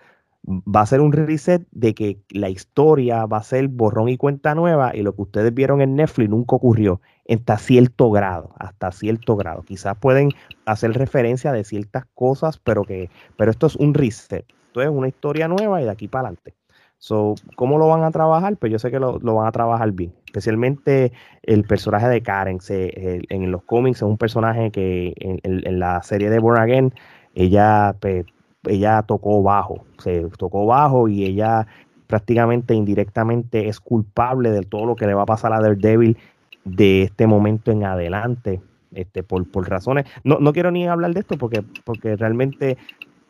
[0.45, 4.55] Va a ser un reset de que la historia va a ser borrón y cuenta
[4.55, 9.35] nueva y lo que ustedes vieron en Netflix nunca ocurrió hasta cierto grado, hasta cierto
[9.37, 9.63] grado.
[9.63, 10.31] Quizás pueden
[10.65, 14.45] hacer referencia de ciertas cosas, pero que, pero esto es un reset.
[14.67, 16.55] Esto es una historia nueva y de aquí para adelante.
[17.01, 18.57] So, ¿Cómo lo van a trabajar?
[18.57, 20.13] Pues yo sé que lo, van a trabajar bien.
[20.27, 21.11] Especialmente
[21.41, 22.59] el personaje de Karen.
[22.69, 26.93] en los cómics es un personaje que en, la serie de Born Again,
[27.33, 28.27] ella, pues,
[28.67, 29.83] ella tocó bajo.
[29.97, 31.65] Se tocó bajo y ella
[32.05, 36.19] prácticamente indirectamente es culpable de todo lo que le va a pasar a Daredevil
[36.65, 38.61] de este momento en adelante.
[38.93, 40.05] Este, por, por razones.
[40.23, 42.77] No, no quiero ni hablar de esto porque, porque realmente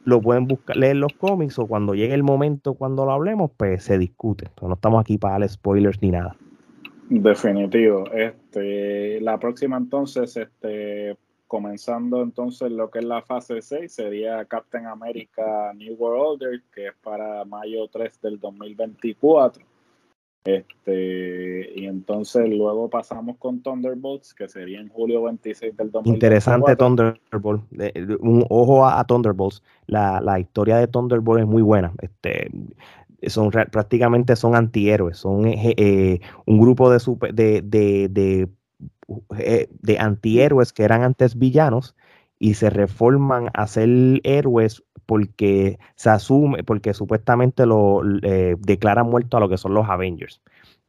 [0.04, 3.84] lo pueden buscar, leer los cómics o cuando llegue el momento cuando lo hablemos, pues
[3.84, 4.50] se discute.
[4.62, 6.36] no estamos aquí para dar spoilers ni nada.
[7.10, 8.06] Definitivo.
[8.12, 14.86] Este, la próxima entonces, este, comenzando entonces lo que es la fase 6, sería Captain
[14.86, 19.71] America New World Order, que es para mayo 3 del 2024.
[20.44, 26.14] Este, y entonces luego pasamos con Thunderbolts, que sería en julio 26 del 2024.
[26.14, 27.64] Interesante Thunderbolt.
[28.22, 29.62] Un ojo a, Thunderbolts.
[29.86, 31.94] La, la, historia de Thunderbolt es muy buena.
[32.02, 32.50] Este,
[33.30, 35.18] son prácticamente son antihéroes.
[35.18, 38.50] Son eh, eh, un grupo de, super, de, de, de,
[39.38, 41.96] eh, de antihéroes que eran antes villanos
[42.42, 43.88] y se reforman a ser
[44.24, 49.88] héroes porque se asume, porque supuestamente lo eh, declaran muerto a lo que son los
[49.88, 50.42] Avengers.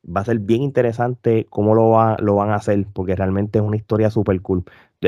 [0.05, 3.65] Va a ser bien interesante cómo lo, va, lo van a hacer, porque realmente es
[3.65, 4.65] una historia súper cool.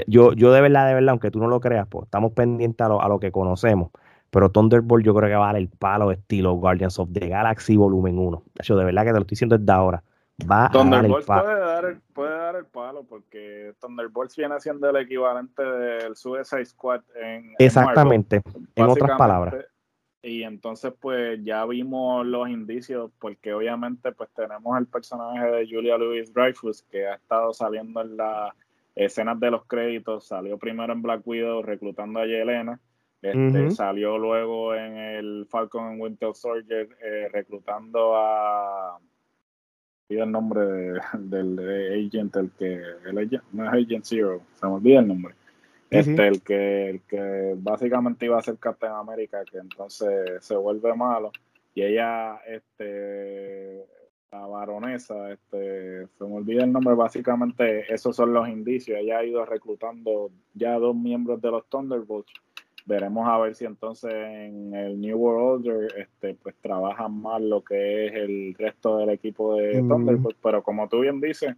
[0.07, 2.91] Yo, yo de verdad, de verdad, aunque tú no lo creas, pues estamos pendientes a
[2.91, 3.91] lo, a lo que conocemos.
[4.29, 7.77] Pero Thunderbolt yo creo que va a dar el palo estilo Guardians of the Galaxy
[7.77, 8.43] Volumen 1.
[8.63, 10.05] Yo de verdad que te lo estoy diciendo desde ahora.
[10.43, 11.45] Va a dar el palo.
[11.45, 16.65] Puede dar el, puede dar el palo porque Thunderbolts viene siendo el equivalente del Suicide
[16.65, 17.55] Squad en.
[17.59, 18.43] Exactamente,
[18.75, 19.55] en, otras palabras.
[20.23, 25.99] Y entonces, pues ya vimos los indicios, porque obviamente, pues tenemos el personaje de Julia
[25.99, 28.55] Louis Dreyfus que ha estado saliendo en las
[28.97, 30.27] escenas de los créditos.
[30.27, 32.81] Salió primero en Black Widow reclutando a Yelena.
[33.23, 38.99] Este, Salió luego en el Falcon and Winter Soldier eh, reclutando a
[40.09, 40.61] el nombre
[41.19, 45.35] del agent, el que, el agent, no es Agent Zero, se me olvida el nombre.
[45.91, 50.95] este, el que, el que básicamente iba a ser Captain America, que entonces se vuelve
[50.95, 51.31] malo,
[51.75, 53.87] y ella este
[54.35, 58.99] la baronesa, este, se me olvida el nombre, básicamente esos son los indicios.
[58.99, 62.33] Ella ha ido reclutando ya dos miembros de los Thunderbolts.
[62.87, 67.65] Veremos a ver si entonces en el New World Order este, pues trabajan más lo
[67.65, 69.89] que es el resto del equipo de mm.
[69.89, 70.39] Thunderbolts.
[70.43, 71.55] Pero como tú bien dices,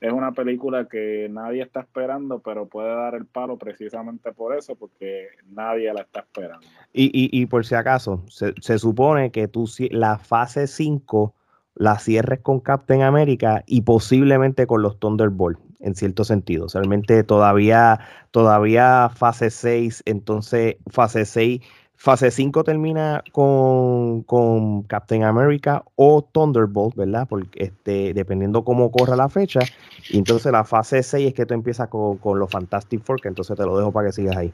[0.00, 4.74] es una película que nadie está esperando, pero puede dar el palo precisamente por eso,
[4.74, 6.66] porque nadie la está esperando.
[6.92, 11.34] Y, y, y por si acaso, se, se supone que tú la fase 5
[11.74, 16.66] la cierres con Captain America y posiblemente con los Thunderbolts, en cierto sentido.
[16.72, 18.00] Realmente todavía,
[18.30, 21.60] todavía fase 6, entonces fase 6
[22.02, 27.26] Fase 5 termina con, con, Captain America o Thunderbolt, ¿verdad?
[27.28, 29.60] Porque este, dependiendo cómo corra la fecha.
[30.08, 33.28] Y entonces la fase 6 es que tú empiezas con, con los Fantastic Four, que
[33.28, 34.50] entonces te lo dejo para que sigas ahí.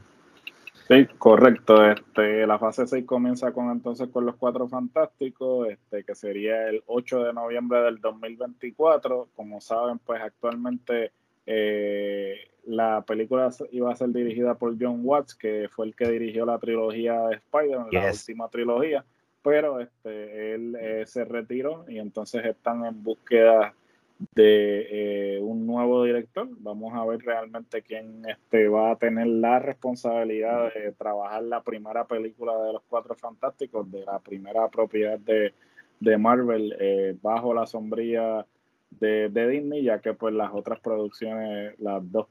[0.87, 1.85] Sí, correcto.
[1.85, 6.81] Este, la fase 6 comienza con entonces con los Cuatro Fantásticos, este, que sería el
[6.85, 9.27] 8 de noviembre del 2024.
[9.35, 11.11] Como saben, pues actualmente
[11.45, 12.35] eh,
[12.65, 16.57] la película iba a ser dirigida por John Watts, que fue el que dirigió la
[16.57, 19.05] trilogía de Spider-Man, la última trilogía,
[19.41, 23.73] pero este, él eh, se retiró y entonces están en búsqueda
[24.19, 26.47] de eh, un nuevo director.
[26.59, 32.05] Vamos a ver realmente quién este, va a tener la responsabilidad de trabajar la primera
[32.05, 35.53] película de los Cuatro Fantásticos, de la primera propiedad de,
[35.99, 38.45] de Marvel, eh, bajo la sombrilla
[38.89, 42.27] de, de, Disney, ya que pues las otras producciones, las dos,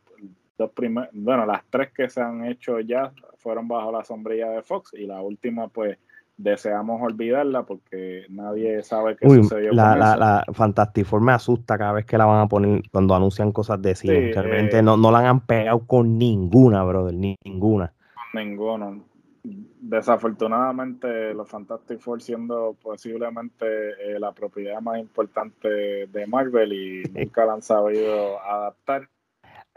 [0.59, 4.63] dos primeras, bueno, las tres que se han hecho ya fueron bajo la sombrilla de
[4.63, 5.99] Fox y la última pues
[6.37, 9.73] deseamos olvidarla porque nadie sabe qué sucedió.
[9.73, 12.83] La, con la, la Fantastic Four me asusta cada vez que la van a poner
[12.91, 14.33] cuando anuncian cosas de cine.
[14.33, 17.93] realmente eh, no, no la han pegado con ninguna, brother, ni ninguna.
[18.35, 18.99] Ninguna.
[19.45, 27.47] Desafortunadamente, los Fantastic Four siendo posiblemente eh, la propiedad más importante de Marvel y nunca
[27.47, 29.09] la han sabido adaptar.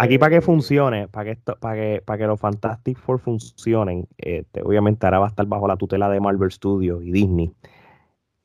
[0.01, 4.07] Aquí para que funcione, para que esto, para que, para que los Fantastic Four funcionen,
[4.17, 7.51] este, obviamente ahora va a estar bajo la tutela de Marvel Studios y Disney.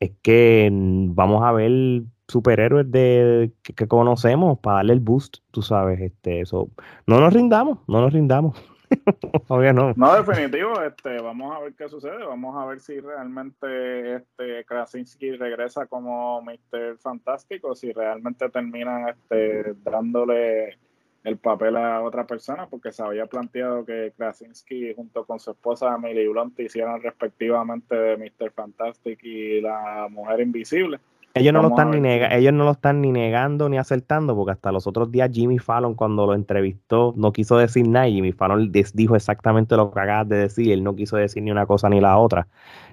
[0.01, 6.01] Es que vamos a ver superhéroes de que, conocemos para darle el boost, tú sabes,
[6.01, 6.67] este, eso.
[7.07, 8.61] No nos rindamos, no nos rindamos.
[9.49, 9.93] No.
[9.95, 15.31] No, definitivo, este, vamos a ver qué sucede, vamos a ver si realmente este Krasinski
[15.31, 16.97] regresa como Mr.
[16.99, 20.77] Fantástico, si realmente terminan este, dándole
[21.25, 25.95] el papel a otra persona porque se había planteado que Krasinski junto con su esposa
[25.95, 28.51] Emily Blunt hicieran respectivamente de Mr.
[28.51, 30.99] Fantastic y la Mujer Invisible.
[31.33, 34.71] Ellos no, lo están ni ellos no lo están ni negando ni acertando porque hasta
[34.71, 39.15] los otros días Jimmy Fallon cuando lo entrevistó no quiso decir nada Jimmy Fallon dijo
[39.17, 42.17] exactamente lo que acabas de decir, él no quiso decir ni una cosa ni la
[42.19, 42.47] otra.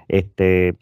[0.08, 0.74] Este,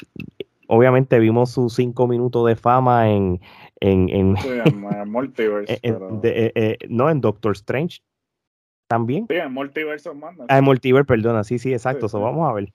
[0.68, 3.40] obviamente vimos sus cinco minutos de fama en,
[3.80, 4.34] en, en,
[5.10, 5.80] Multiverse.
[5.82, 8.00] Eh, eh, no, en Doctor Strange
[8.86, 9.26] también.
[9.28, 10.10] Sí, en Multiverse
[10.48, 12.06] Ah, en Multiverse, perdona, sí, sí, exacto.
[12.06, 12.72] eso vamos a ver.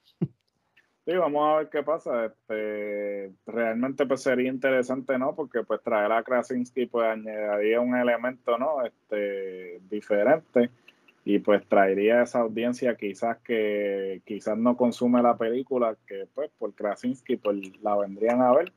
[1.06, 2.26] Sí, vamos a ver qué pasa.
[2.26, 5.36] Este, realmente pues sería interesante, ¿no?
[5.36, 8.84] Porque pues traer a Krasinski pues añadiría un elemento, ¿no?
[8.84, 10.70] Este, diferente
[11.26, 16.72] y pues traería esa audiencia quizás que quizás no consume la película, que pues por
[16.72, 18.72] Krasinski pues la vendrían a ver.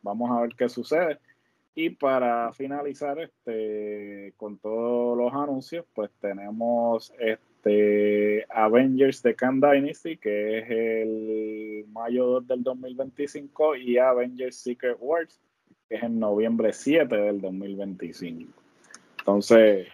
[0.00, 1.18] vamos a ver qué sucede.
[1.74, 10.18] Y para finalizar este con todos los anuncios, pues tenemos este Avengers de Khan Dynasty,
[10.18, 15.40] que es el mayo 2 del 2025, y Avengers Secret Wars,
[15.88, 18.52] que es en noviembre 7 del 2025.
[19.20, 19.88] Entonces,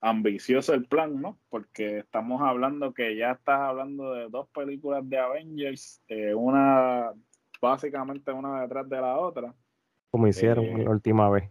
[0.00, 1.38] ambicioso el plan, ¿no?
[1.48, 7.12] Porque estamos hablando que ya estás hablando de dos películas de Avengers, eh, una
[7.60, 9.54] básicamente una detrás de la otra.
[10.10, 11.50] Como hicieron eh, la última vez.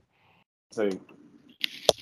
[0.70, 0.90] Sí.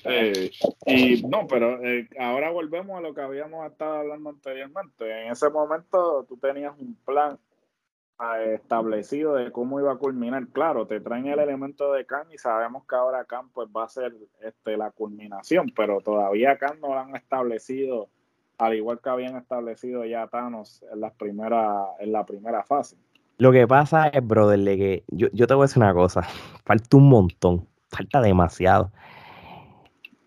[0.04, 0.50] Eh,
[0.86, 1.80] y no, pero
[2.18, 5.24] ahora volvemos a lo que habíamos estado hablando anteriormente.
[5.24, 7.38] En ese momento tú tenías un plan
[8.52, 10.48] establecido de cómo iba a culminar.
[10.48, 13.88] Claro, te traen el elemento de Khan y sabemos que ahora Khan pues va a
[13.88, 18.08] ser este, la culminación, pero todavía Khan no lo han establecido,
[18.58, 22.96] al igual que habían establecido ya Thanos en, las primera, en la primera fase.
[23.38, 26.22] Lo que pasa es, brother, que yo, yo te voy a decir una cosa,
[26.64, 28.92] falta un montón, falta demasiado.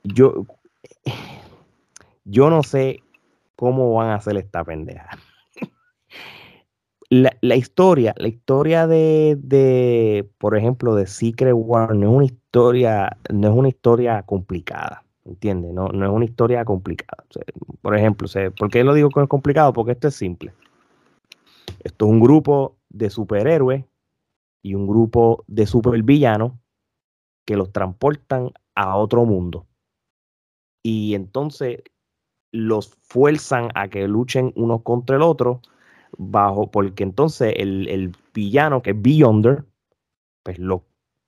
[0.03, 0.45] Yo,
[2.25, 3.03] yo no sé
[3.55, 5.09] cómo van a hacer esta pendeja
[7.11, 13.49] la, historia, la historia de, por ejemplo, de Secret War no es una historia, no
[13.49, 15.73] es una historia complicada, ¿entiendes?
[15.73, 17.25] No, no es una historia complicada.
[17.81, 19.73] por ejemplo, ¿por qué lo digo que es complicado?
[19.73, 20.53] Porque esto es simple.
[21.83, 23.85] Esto es un grupo de superhéroes
[24.61, 26.53] y un grupo de supervillanos
[27.45, 29.65] que los transportan a otro mundo.
[30.83, 31.83] Y entonces
[32.51, 35.61] los fuerzan a que luchen unos contra el otro,
[36.17, 39.65] bajo, porque entonces el, villano, que es Beyonder,
[40.43, 40.83] pues lo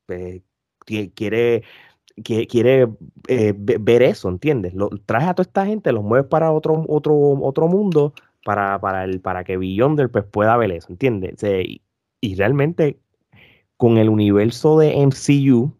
[0.05, 0.41] pues,
[0.85, 1.63] quiere,
[2.23, 2.89] quiere
[3.27, 4.73] eh, ver eso, ¿entiendes?
[4.73, 8.13] Lo, traes a toda esta gente, los mueves para otro, otro, otro mundo
[8.43, 11.43] para, para, el, para que Beyonder pues, pueda ver eso, ¿entiendes?
[12.21, 12.99] y realmente
[13.77, 15.73] con el universo de MCU,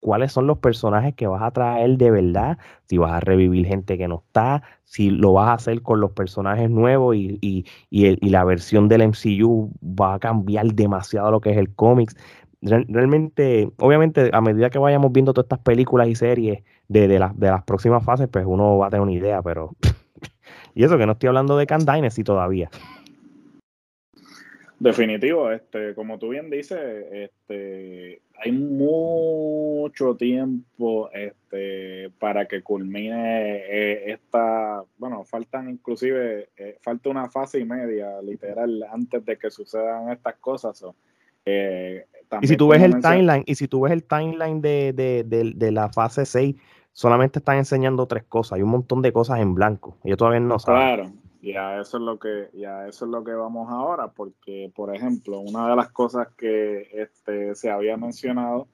[0.00, 3.98] cuáles son los personajes que vas a traer de verdad, si vas a revivir gente
[3.98, 8.30] que no está, si lo vas a hacer con los personajes nuevos y, y, y,
[8.30, 12.16] la versión del MCU va a cambiar demasiado lo que es el cómics.
[12.62, 17.48] Realmente, obviamente, a medida que vayamos viendo todas estas películas y series de, de, de
[17.48, 19.72] las próximas fases, pues uno va a tener una idea, pero...
[20.76, 22.70] y eso que no estoy hablando de Can Dynasty todavía.
[24.78, 26.78] Definitivo, este, como tú bien dices,
[27.10, 37.08] este, hay mucho tiempo este, para que culmine eh, esta, bueno, faltan inclusive, eh, falta
[37.08, 40.84] una fase y media, literal, antes de que sucedan estas cosas.
[41.46, 42.04] Eh,
[42.42, 45.72] y si tú ves el timeline, y si tú ves el timeline de, de, de,
[45.72, 46.54] la fase 6,
[46.96, 50.58] solamente están enseñando tres cosas, hay un montón de cosas en blanco, ellos todavía no
[50.58, 50.80] saben.
[50.80, 52.48] Claro, y a eso es lo que,
[52.88, 57.54] eso es lo que vamos ahora, porque, por ejemplo, una de las cosas que este,
[57.54, 58.66] se había mencionado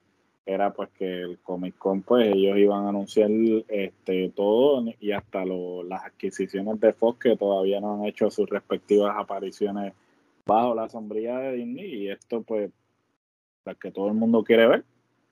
[0.45, 3.29] era pues que el Comic Con, pues ellos iban a anunciar
[3.67, 9.15] este, todo y hasta las adquisiciones de Fox que todavía no han hecho sus respectivas
[9.17, 9.93] apariciones
[10.45, 12.71] bajo la sombría de Disney y esto pues,
[13.65, 14.85] pues que todo el mundo quiere ver,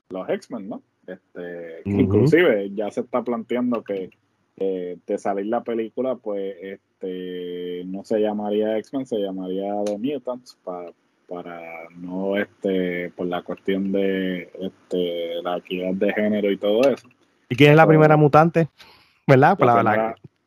[0.10, 0.82] los X-Men, ¿no?
[1.14, 4.10] Este, Inclusive ya se está planteando que
[4.58, 10.92] de salir la película, pues este no se llamaría X-Men, se llamaría The Mutants para,
[11.28, 17.08] para no este por la cuestión de este, la equidad de género y todo eso.
[17.50, 18.70] ¿Y quién es la primera mutante?
[19.28, 19.58] ¿Verdad?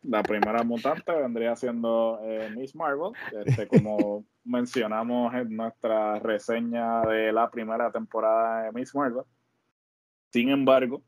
[0.02, 3.12] La, primera, mutante vendría siendo eh, Miss Marvel,
[3.46, 9.22] este, como mencionamos en nuestra reseña de la primera temporada de Miss Marvel.
[10.35, 11.01] Sin embargo,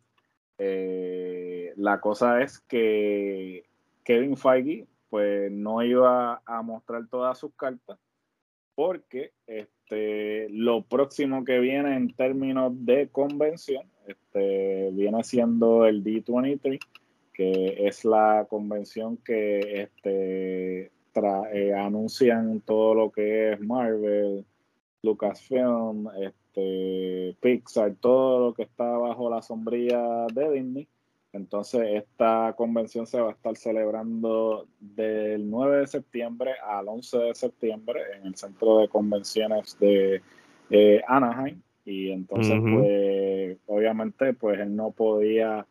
[0.57, 3.65] eh, la cosa es que
[4.05, 7.99] Kevin Feige pues no iba a mostrar todas sus cartas
[8.77, 16.79] porque este, lo próximo que viene en términos de convención este, viene siendo el D23,
[17.35, 20.93] que es la convención que este,
[21.53, 24.47] eh, anuncian todo lo que es Marvel,
[25.03, 26.11] Lucasfilm,
[27.41, 30.89] Pixar, todo lo que está bajo la sombrilla de Disney.
[31.33, 37.35] Entonces, esta convención se va a estar celebrando del 9 de septiembre al 11 de
[37.35, 40.23] septiembre en el centro de convenciones de
[40.71, 41.61] eh, Anaheim.
[41.85, 45.67] Y entonces, pues, obviamente, pues él no podía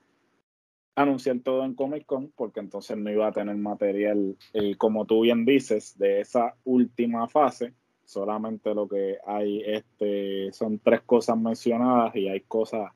[0.95, 5.21] anunciar todo en Comic Con porque entonces no iba a tener material, eh, como tú
[5.21, 7.73] bien dices, de esa última fase
[8.05, 12.91] solamente lo que hay este, son tres cosas mencionadas y hay cosas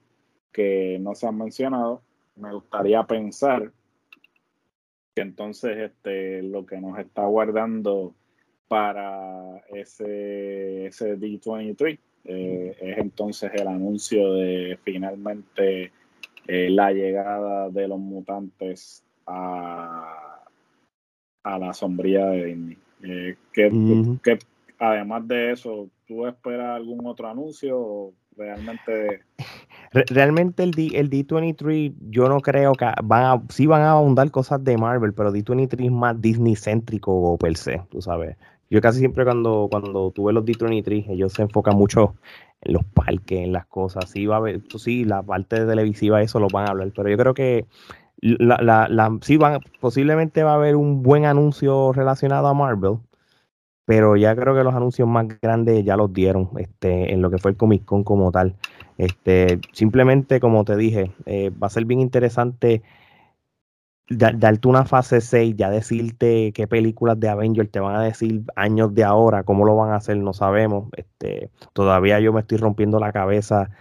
[0.51, 2.01] que no se han mencionado.
[2.36, 3.72] Me gustaría pensar
[5.16, 8.16] que entonces este, lo que nos está guardando
[8.68, 15.91] para ese, ese D23 eh, es entonces el anuncio de finalmente
[16.47, 20.43] eh, la llegada de los mutantes a,
[21.43, 22.78] a la sombría de Disney.
[23.01, 24.39] Eh, ¿qué,
[24.80, 29.21] además de eso, ¿tú esperas algún otro anuncio o realmente...
[29.91, 34.30] Realmente el, D, el D23 yo no creo que van a, sí van a abundar
[34.30, 38.38] cosas de Marvel, pero D23 es más Disney céntrico per se, tú sabes.
[38.69, 42.15] Yo casi siempre cuando, cuando tuve los D23, ellos se enfocan mucho
[42.61, 44.09] en los parques, en las cosas.
[44.11, 47.17] Sí, va a haber, sí, la parte televisiva, eso lo van a hablar, pero yo
[47.17, 47.65] creo que
[48.21, 52.99] la, la, la, sí van, posiblemente va a haber un buen anuncio relacionado a Marvel,
[53.89, 57.39] pero ya creo que los anuncios más grandes ya los dieron este, en lo que
[57.39, 58.55] fue el Comic Con como tal.
[58.99, 62.83] Este, simplemente, como te dije, eh, va a ser bien interesante
[64.09, 68.93] darte una fase 6, ya decirte qué películas de Avengers te van a decir años
[68.93, 70.89] de ahora, cómo lo van a hacer, no sabemos.
[70.95, 73.71] Este, todavía yo me estoy rompiendo la cabeza.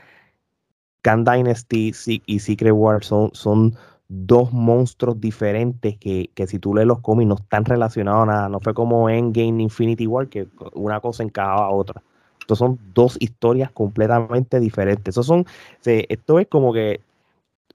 [1.03, 1.93] Can Dynasty
[2.25, 3.77] y Secret War son, son
[4.09, 8.49] dos monstruos diferentes que, si tú lees los cómics no están relacionados a nada.
[8.49, 12.03] No fue como Endgame Infinity War, que una cosa encajaba a otra.
[12.41, 15.13] Estos son dos historias completamente diferentes.
[15.13, 15.45] Eso son,
[15.85, 17.01] esto es como que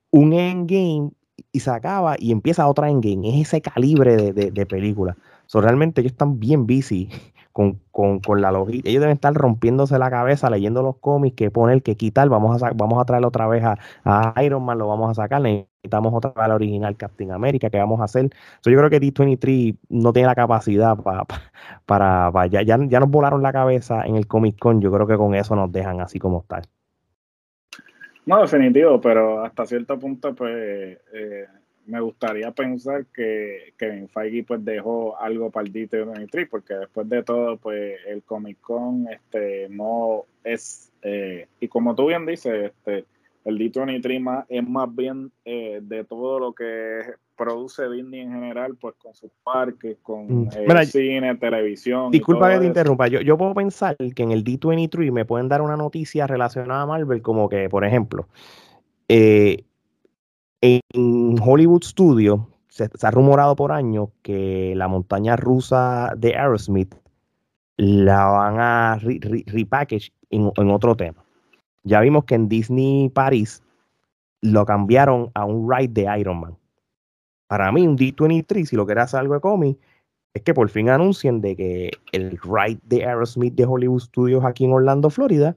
[0.10, 1.12] un Endgame
[1.52, 3.30] y se acaba y empieza otra Endgame.
[3.30, 5.16] Es ese calibre de, de, película.
[5.54, 7.10] realmente ellos están bien busy
[7.52, 8.90] con, con, con la logística.
[8.90, 12.72] Ellos deben estar rompiéndose la cabeza leyendo los cómics, que poner, que quitar, vamos a,
[12.74, 15.44] vamos a traer otra vez a, Iron Man, lo vamos a sacar,
[15.84, 18.30] necesitamos otra vez al original Captain America, que vamos a hacer?
[18.66, 21.26] yo creo que D23 no tiene la capacidad para,
[22.32, 25.36] para, ya, ya, nos volaron la cabeza en el Comic Con, yo creo que con
[25.36, 26.62] eso nos dejan así como está.
[28.26, 30.98] No, definitivo, pero hasta cierto punto, pues...
[31.14, 31.48] Eh,
[31.86, 37.24] me gustaría pensar que Kevin Feige pues dejó algo para el D23 porque después de
[37.24, 43.04] todo pues el Comic Con este no es eh, y como tú bien dices este
[43.46, 47.02] el D23 es más bien eh, de todo lo que
[47.36, 50.50] produce Disney en general pues con sus parques con mm.
[50.56, 55.12] eh, cine televisión disculpa que te interrumpa yo, yo puedo pensar que en el D23
[55.12, 58.28] me pueden dar una noticia relacionada a Marvel como que por ejemplo
[59.10, 59.64] eh,
[60.62, 66.96] en Hollywood Studio se, ha rumorado por años que la montaña rusa de Aerosmith
[67.78, 71.23] la van a repackage en, otro tema.
[71.84, 73.62] Ya vimos que en Disney Paris
[74.42, 76.58] lo cambiaron a un ride de Iron Man.
[77.48, 79.78] Para mí, un D23, si lo quieres hacer algo de cómic,
[80.34, 84.66] es que por fin anuncien de que el ride de Aerosmith de Hollywood Studios aquí
[84.66, 85.56] en Orlando, Florida,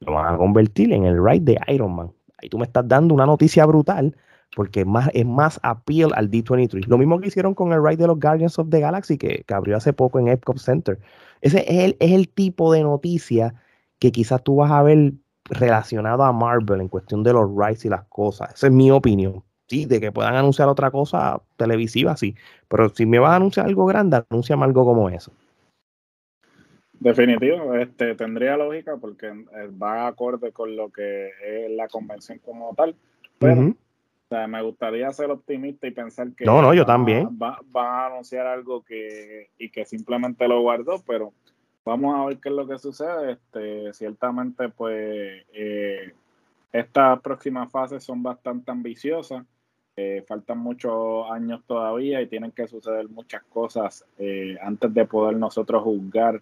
[0.00, 2.12] lo van a convertir en el ride de Iron Man.
[2.38, 4.16] Ahí tú me estás dando una noticia brutal
[4.54, 6.86] porque es más, es más appeal al D23.
[6.86, 9.76] Lo mismo que hicieron con el ride de los Guardians of the Galaxy, que, abrió
[9.76, 10.98] hace poco en Epcot Center.
[11.40, 13.54] Ese es el, es el tipo de noticia
[13.98, 15.14] que quizás tú vas a ver
[15.52, 18.54] relacionado a Marvel en cuestión de los rides y las cosas.
[18.54, 19.42] Esa es mi opinión.
[19.68, 22.34] Sí, de que puedan anunciar otra cosa televisiva, sí.
[22.68, 25.32] Pero si me vas a anunciar algo grande, anúnciame algo como eso.
[27.00, 32.74] Definitivo, este, tendría lógica porque eh, va acorde con lo que es la convención como
[32.74, 32.94] tal.
[33.38, 33.74] Pero
[34.32, 37.28] sea, me gustaría ser optimista y pensar que no, no, yo también.
[37.40, 41.32] Va, a anunciar algo que y que simplemente lo guardó, pero
[41.84, 43.32] vamos a ver qué es lo que sucede.
[43.32, 46.14] Este, ciertamente, pues eh,
[46.72, 49.44] estas próximas fases son bastante ambiciosas.
[49.96, 55.36] Eh, faltan muchos años todavía y tienen que suceder muchas cosas eh, antes de poder
[55.36, 56.40] nosotros juzgar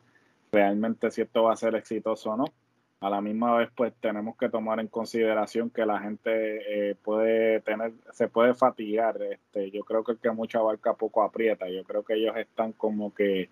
[0.53, 2.45] realmente si esto va a ser exitoso o no
[3.01, 7.61] a la misma vez pues tenemos que tomar en consideración que la gente eh, puede
[7.61, 11.83] tener, se puede fatigar, este, yo creo que el que mucha barca poco aprieta, yo
[11.85, 13.49] creo que ellos están como que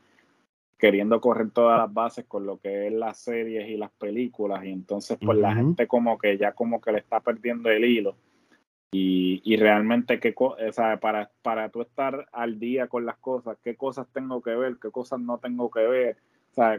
[0.79, 4.71] queriendo correr todas las bases con lo que es las series y las películas y
[4.71, 8.17] entonces pues la gente como que ya como que le está perdiendo el hilo
[8.91, 13.59] y, y realmente qué o sea, para, para tú estar al día con las cosas,
[13.63, 16.17] qué cosas tengo que ver, qué cosas no tengo que ver,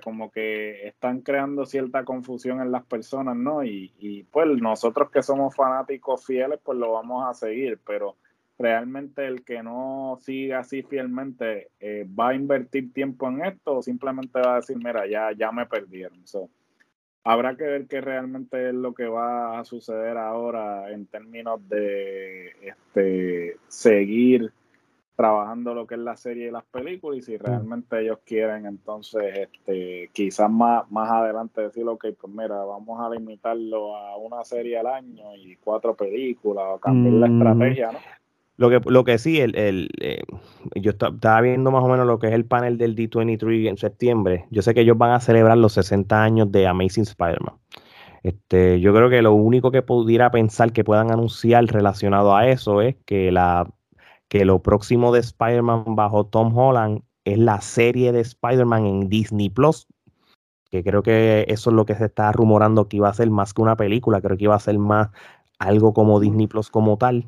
[0.04, 3.64] como que están creando cierta confusión en las personas, ¿no?
[3.64, 8.18] Y, y pues nosotros que somos fanáticos fieles, pues lo vamos a seguir, pero
[8.60, 13.82] realmente el que no siga así fielmente eh, va a invertir tiempo en esto o
[13.82, 16.20] simplemente va a decir, mira, ya, ya me perdieron.
[17.24, 22.50] habrá que ver qué realmente es lo que va a suceder ahora en términos de
[22.62, 24.52] este, seguir
[25.16, 29.50] trabajando lo que es la serie y las películas y si realmente ellos quieren entonces
[29.52, 34.80] este quizás más, más adelante decir ok pues mira vamos a limitarlo a una serie
[34.80, 37.34] al año y cuatro películas o cambiar la mm.
[37.38, 38.00] estrategia ¿no?
[38.60, 40.22] Lo que, lo que sí, el, el eh,
[40.76, 44.48] yo estaba viendo más o menos lo que es el panel del D23 en septiembre.
[44.52, 47.56] Yo sé que ellos van a celebrar los 60 años de Amazing Spider-Man.
[48.22, 52.82] Este, yo creo que lo único que pudiera pensar que puedan anunciar relacionado a eso
[52.82, 53.66] es que la
[54.28, 59.50] que lo próximo de Spider-Man bajo Tom Holland es la serie de Spider-Man en Disney
[59.50, 59.88] Plus,
[60.70, 63.54] que creo que eso es lo que se está rumorando que iba a ser más
[63.54, 65.12] que una película, creo que iba a ser más
[65.60, 67.26] algo como Disney Plus como tal.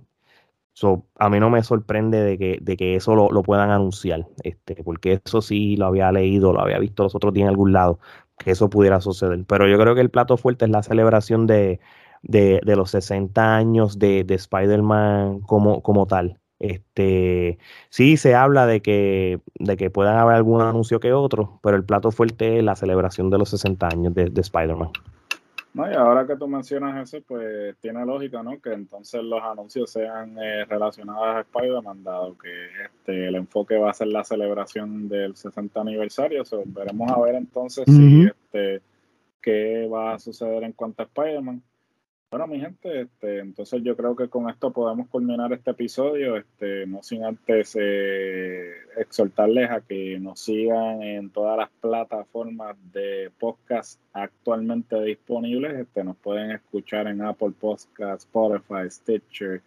[0.82, 4.84] So, a mí no me sorprende de que, de que eso lo, puedan anunciar, este,
[4.84, 8.00] porque eso sí lo había leído, lo había visto los otros días en algún lado,
[8.40, 9.46] que eso pudiera suceder.
[9.46, 11.80] Pero yo creo que el plato fuerte es la celebración de,
[12.24, 16.40] de, de los 60 años de, de Spider-Man como, como tal.
[16.58, 17.60] Este,
[17.92, 21.86] sí se habla de que, de que puedan haber algún anuncio que otro, pero el
[21.86, 24.90] plato fuerte es la celebración de los 60 años de, Spider-Man.
[25.74, 28.60] No, y ahora que tú mencionas eso, pues tiene lógica, ¿no?
[28.60, 33.92] Que entonces los anuncios sean eh, relacionados a Spider-Man, dado que este, el enfoque va
[33.92, 36.44] a ser la celebración del 60 aniversario.
[36.66, 38.82] veremos a ver entonces si este,
[39.42, 41.62] qué va a suceder en cuanto a Spider-Man.
[42.32, 46.88] Bueno, mi gente, este, entonces yo creo que con esto podemos culminar este episodio, este,
[46.88, 54.00] no sin antes eh, exhortarles a que nos sigan en todas las plataformas de podcast
[54.14, 55.78] actualmente disponibles.
[55.78, 59.62] Este, nos pueden escuchar en Apple Podcast, Spotify, Stitcher,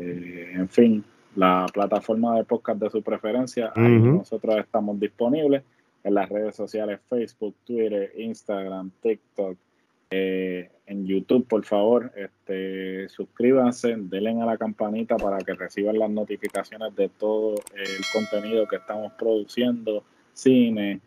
[0.00, 1.04] eh, en fin,
[1.36, 3.72] la plataforma de podcast de su preferencia.
[3.76, 5.62] Ahí nosotros estamos disponibles.
[6.02, 9.56] en las redes sociales Facebook, Twitter, Instagram, TikTok,
[10.12, 16.10] eh, en YouTube, por favor, este, suscríbanse, denle a la campanita para que reciban las
[16.10, 20.02] notificaciones de todo el contenido que estamos produciendo,
[20.32, 21.00] cine,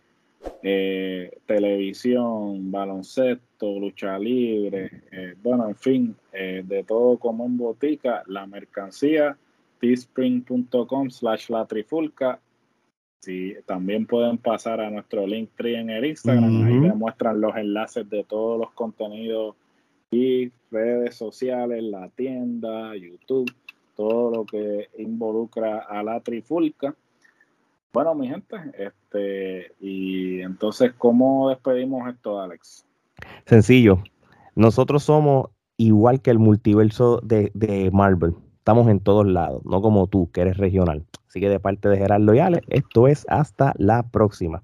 [0.61, 8.47] eh, televisión, baloncesto, lucha libre, eh, bueno, en fin, de todo como en botica, la
[8.47, 9.37] mercancía,
[9.79, 12.39] teespring.com slash la trifulca
[13.23, 17.55] Sí, también pueden pasar a nuestro link tree en el Instagram, ahí les muestran los
[17.55, 19.55] enlaces de todos los contenidos
[20.11, 23.49] y redes sociales, la tienda, YouTube,
[23.95, 26.93] todo lo que involucra a la trifulca.
[27.93, 32.85] Bueno, mi gente, este, y entonces, ¿cómo despedimos esto, Alex?
[33.45, 34.03] Sencillo.
[34.53, 35.47] Nosotros somos
[35.77, 38.35] igual que el multiverso de, de Marvel.
[38.63, 41.03] Estamos en todos lados, no como tú, que eres regional.
[41.27, 42.39] Así que de parte de Gerardo y
[42.69, 44.63] esto es hasta la próxima.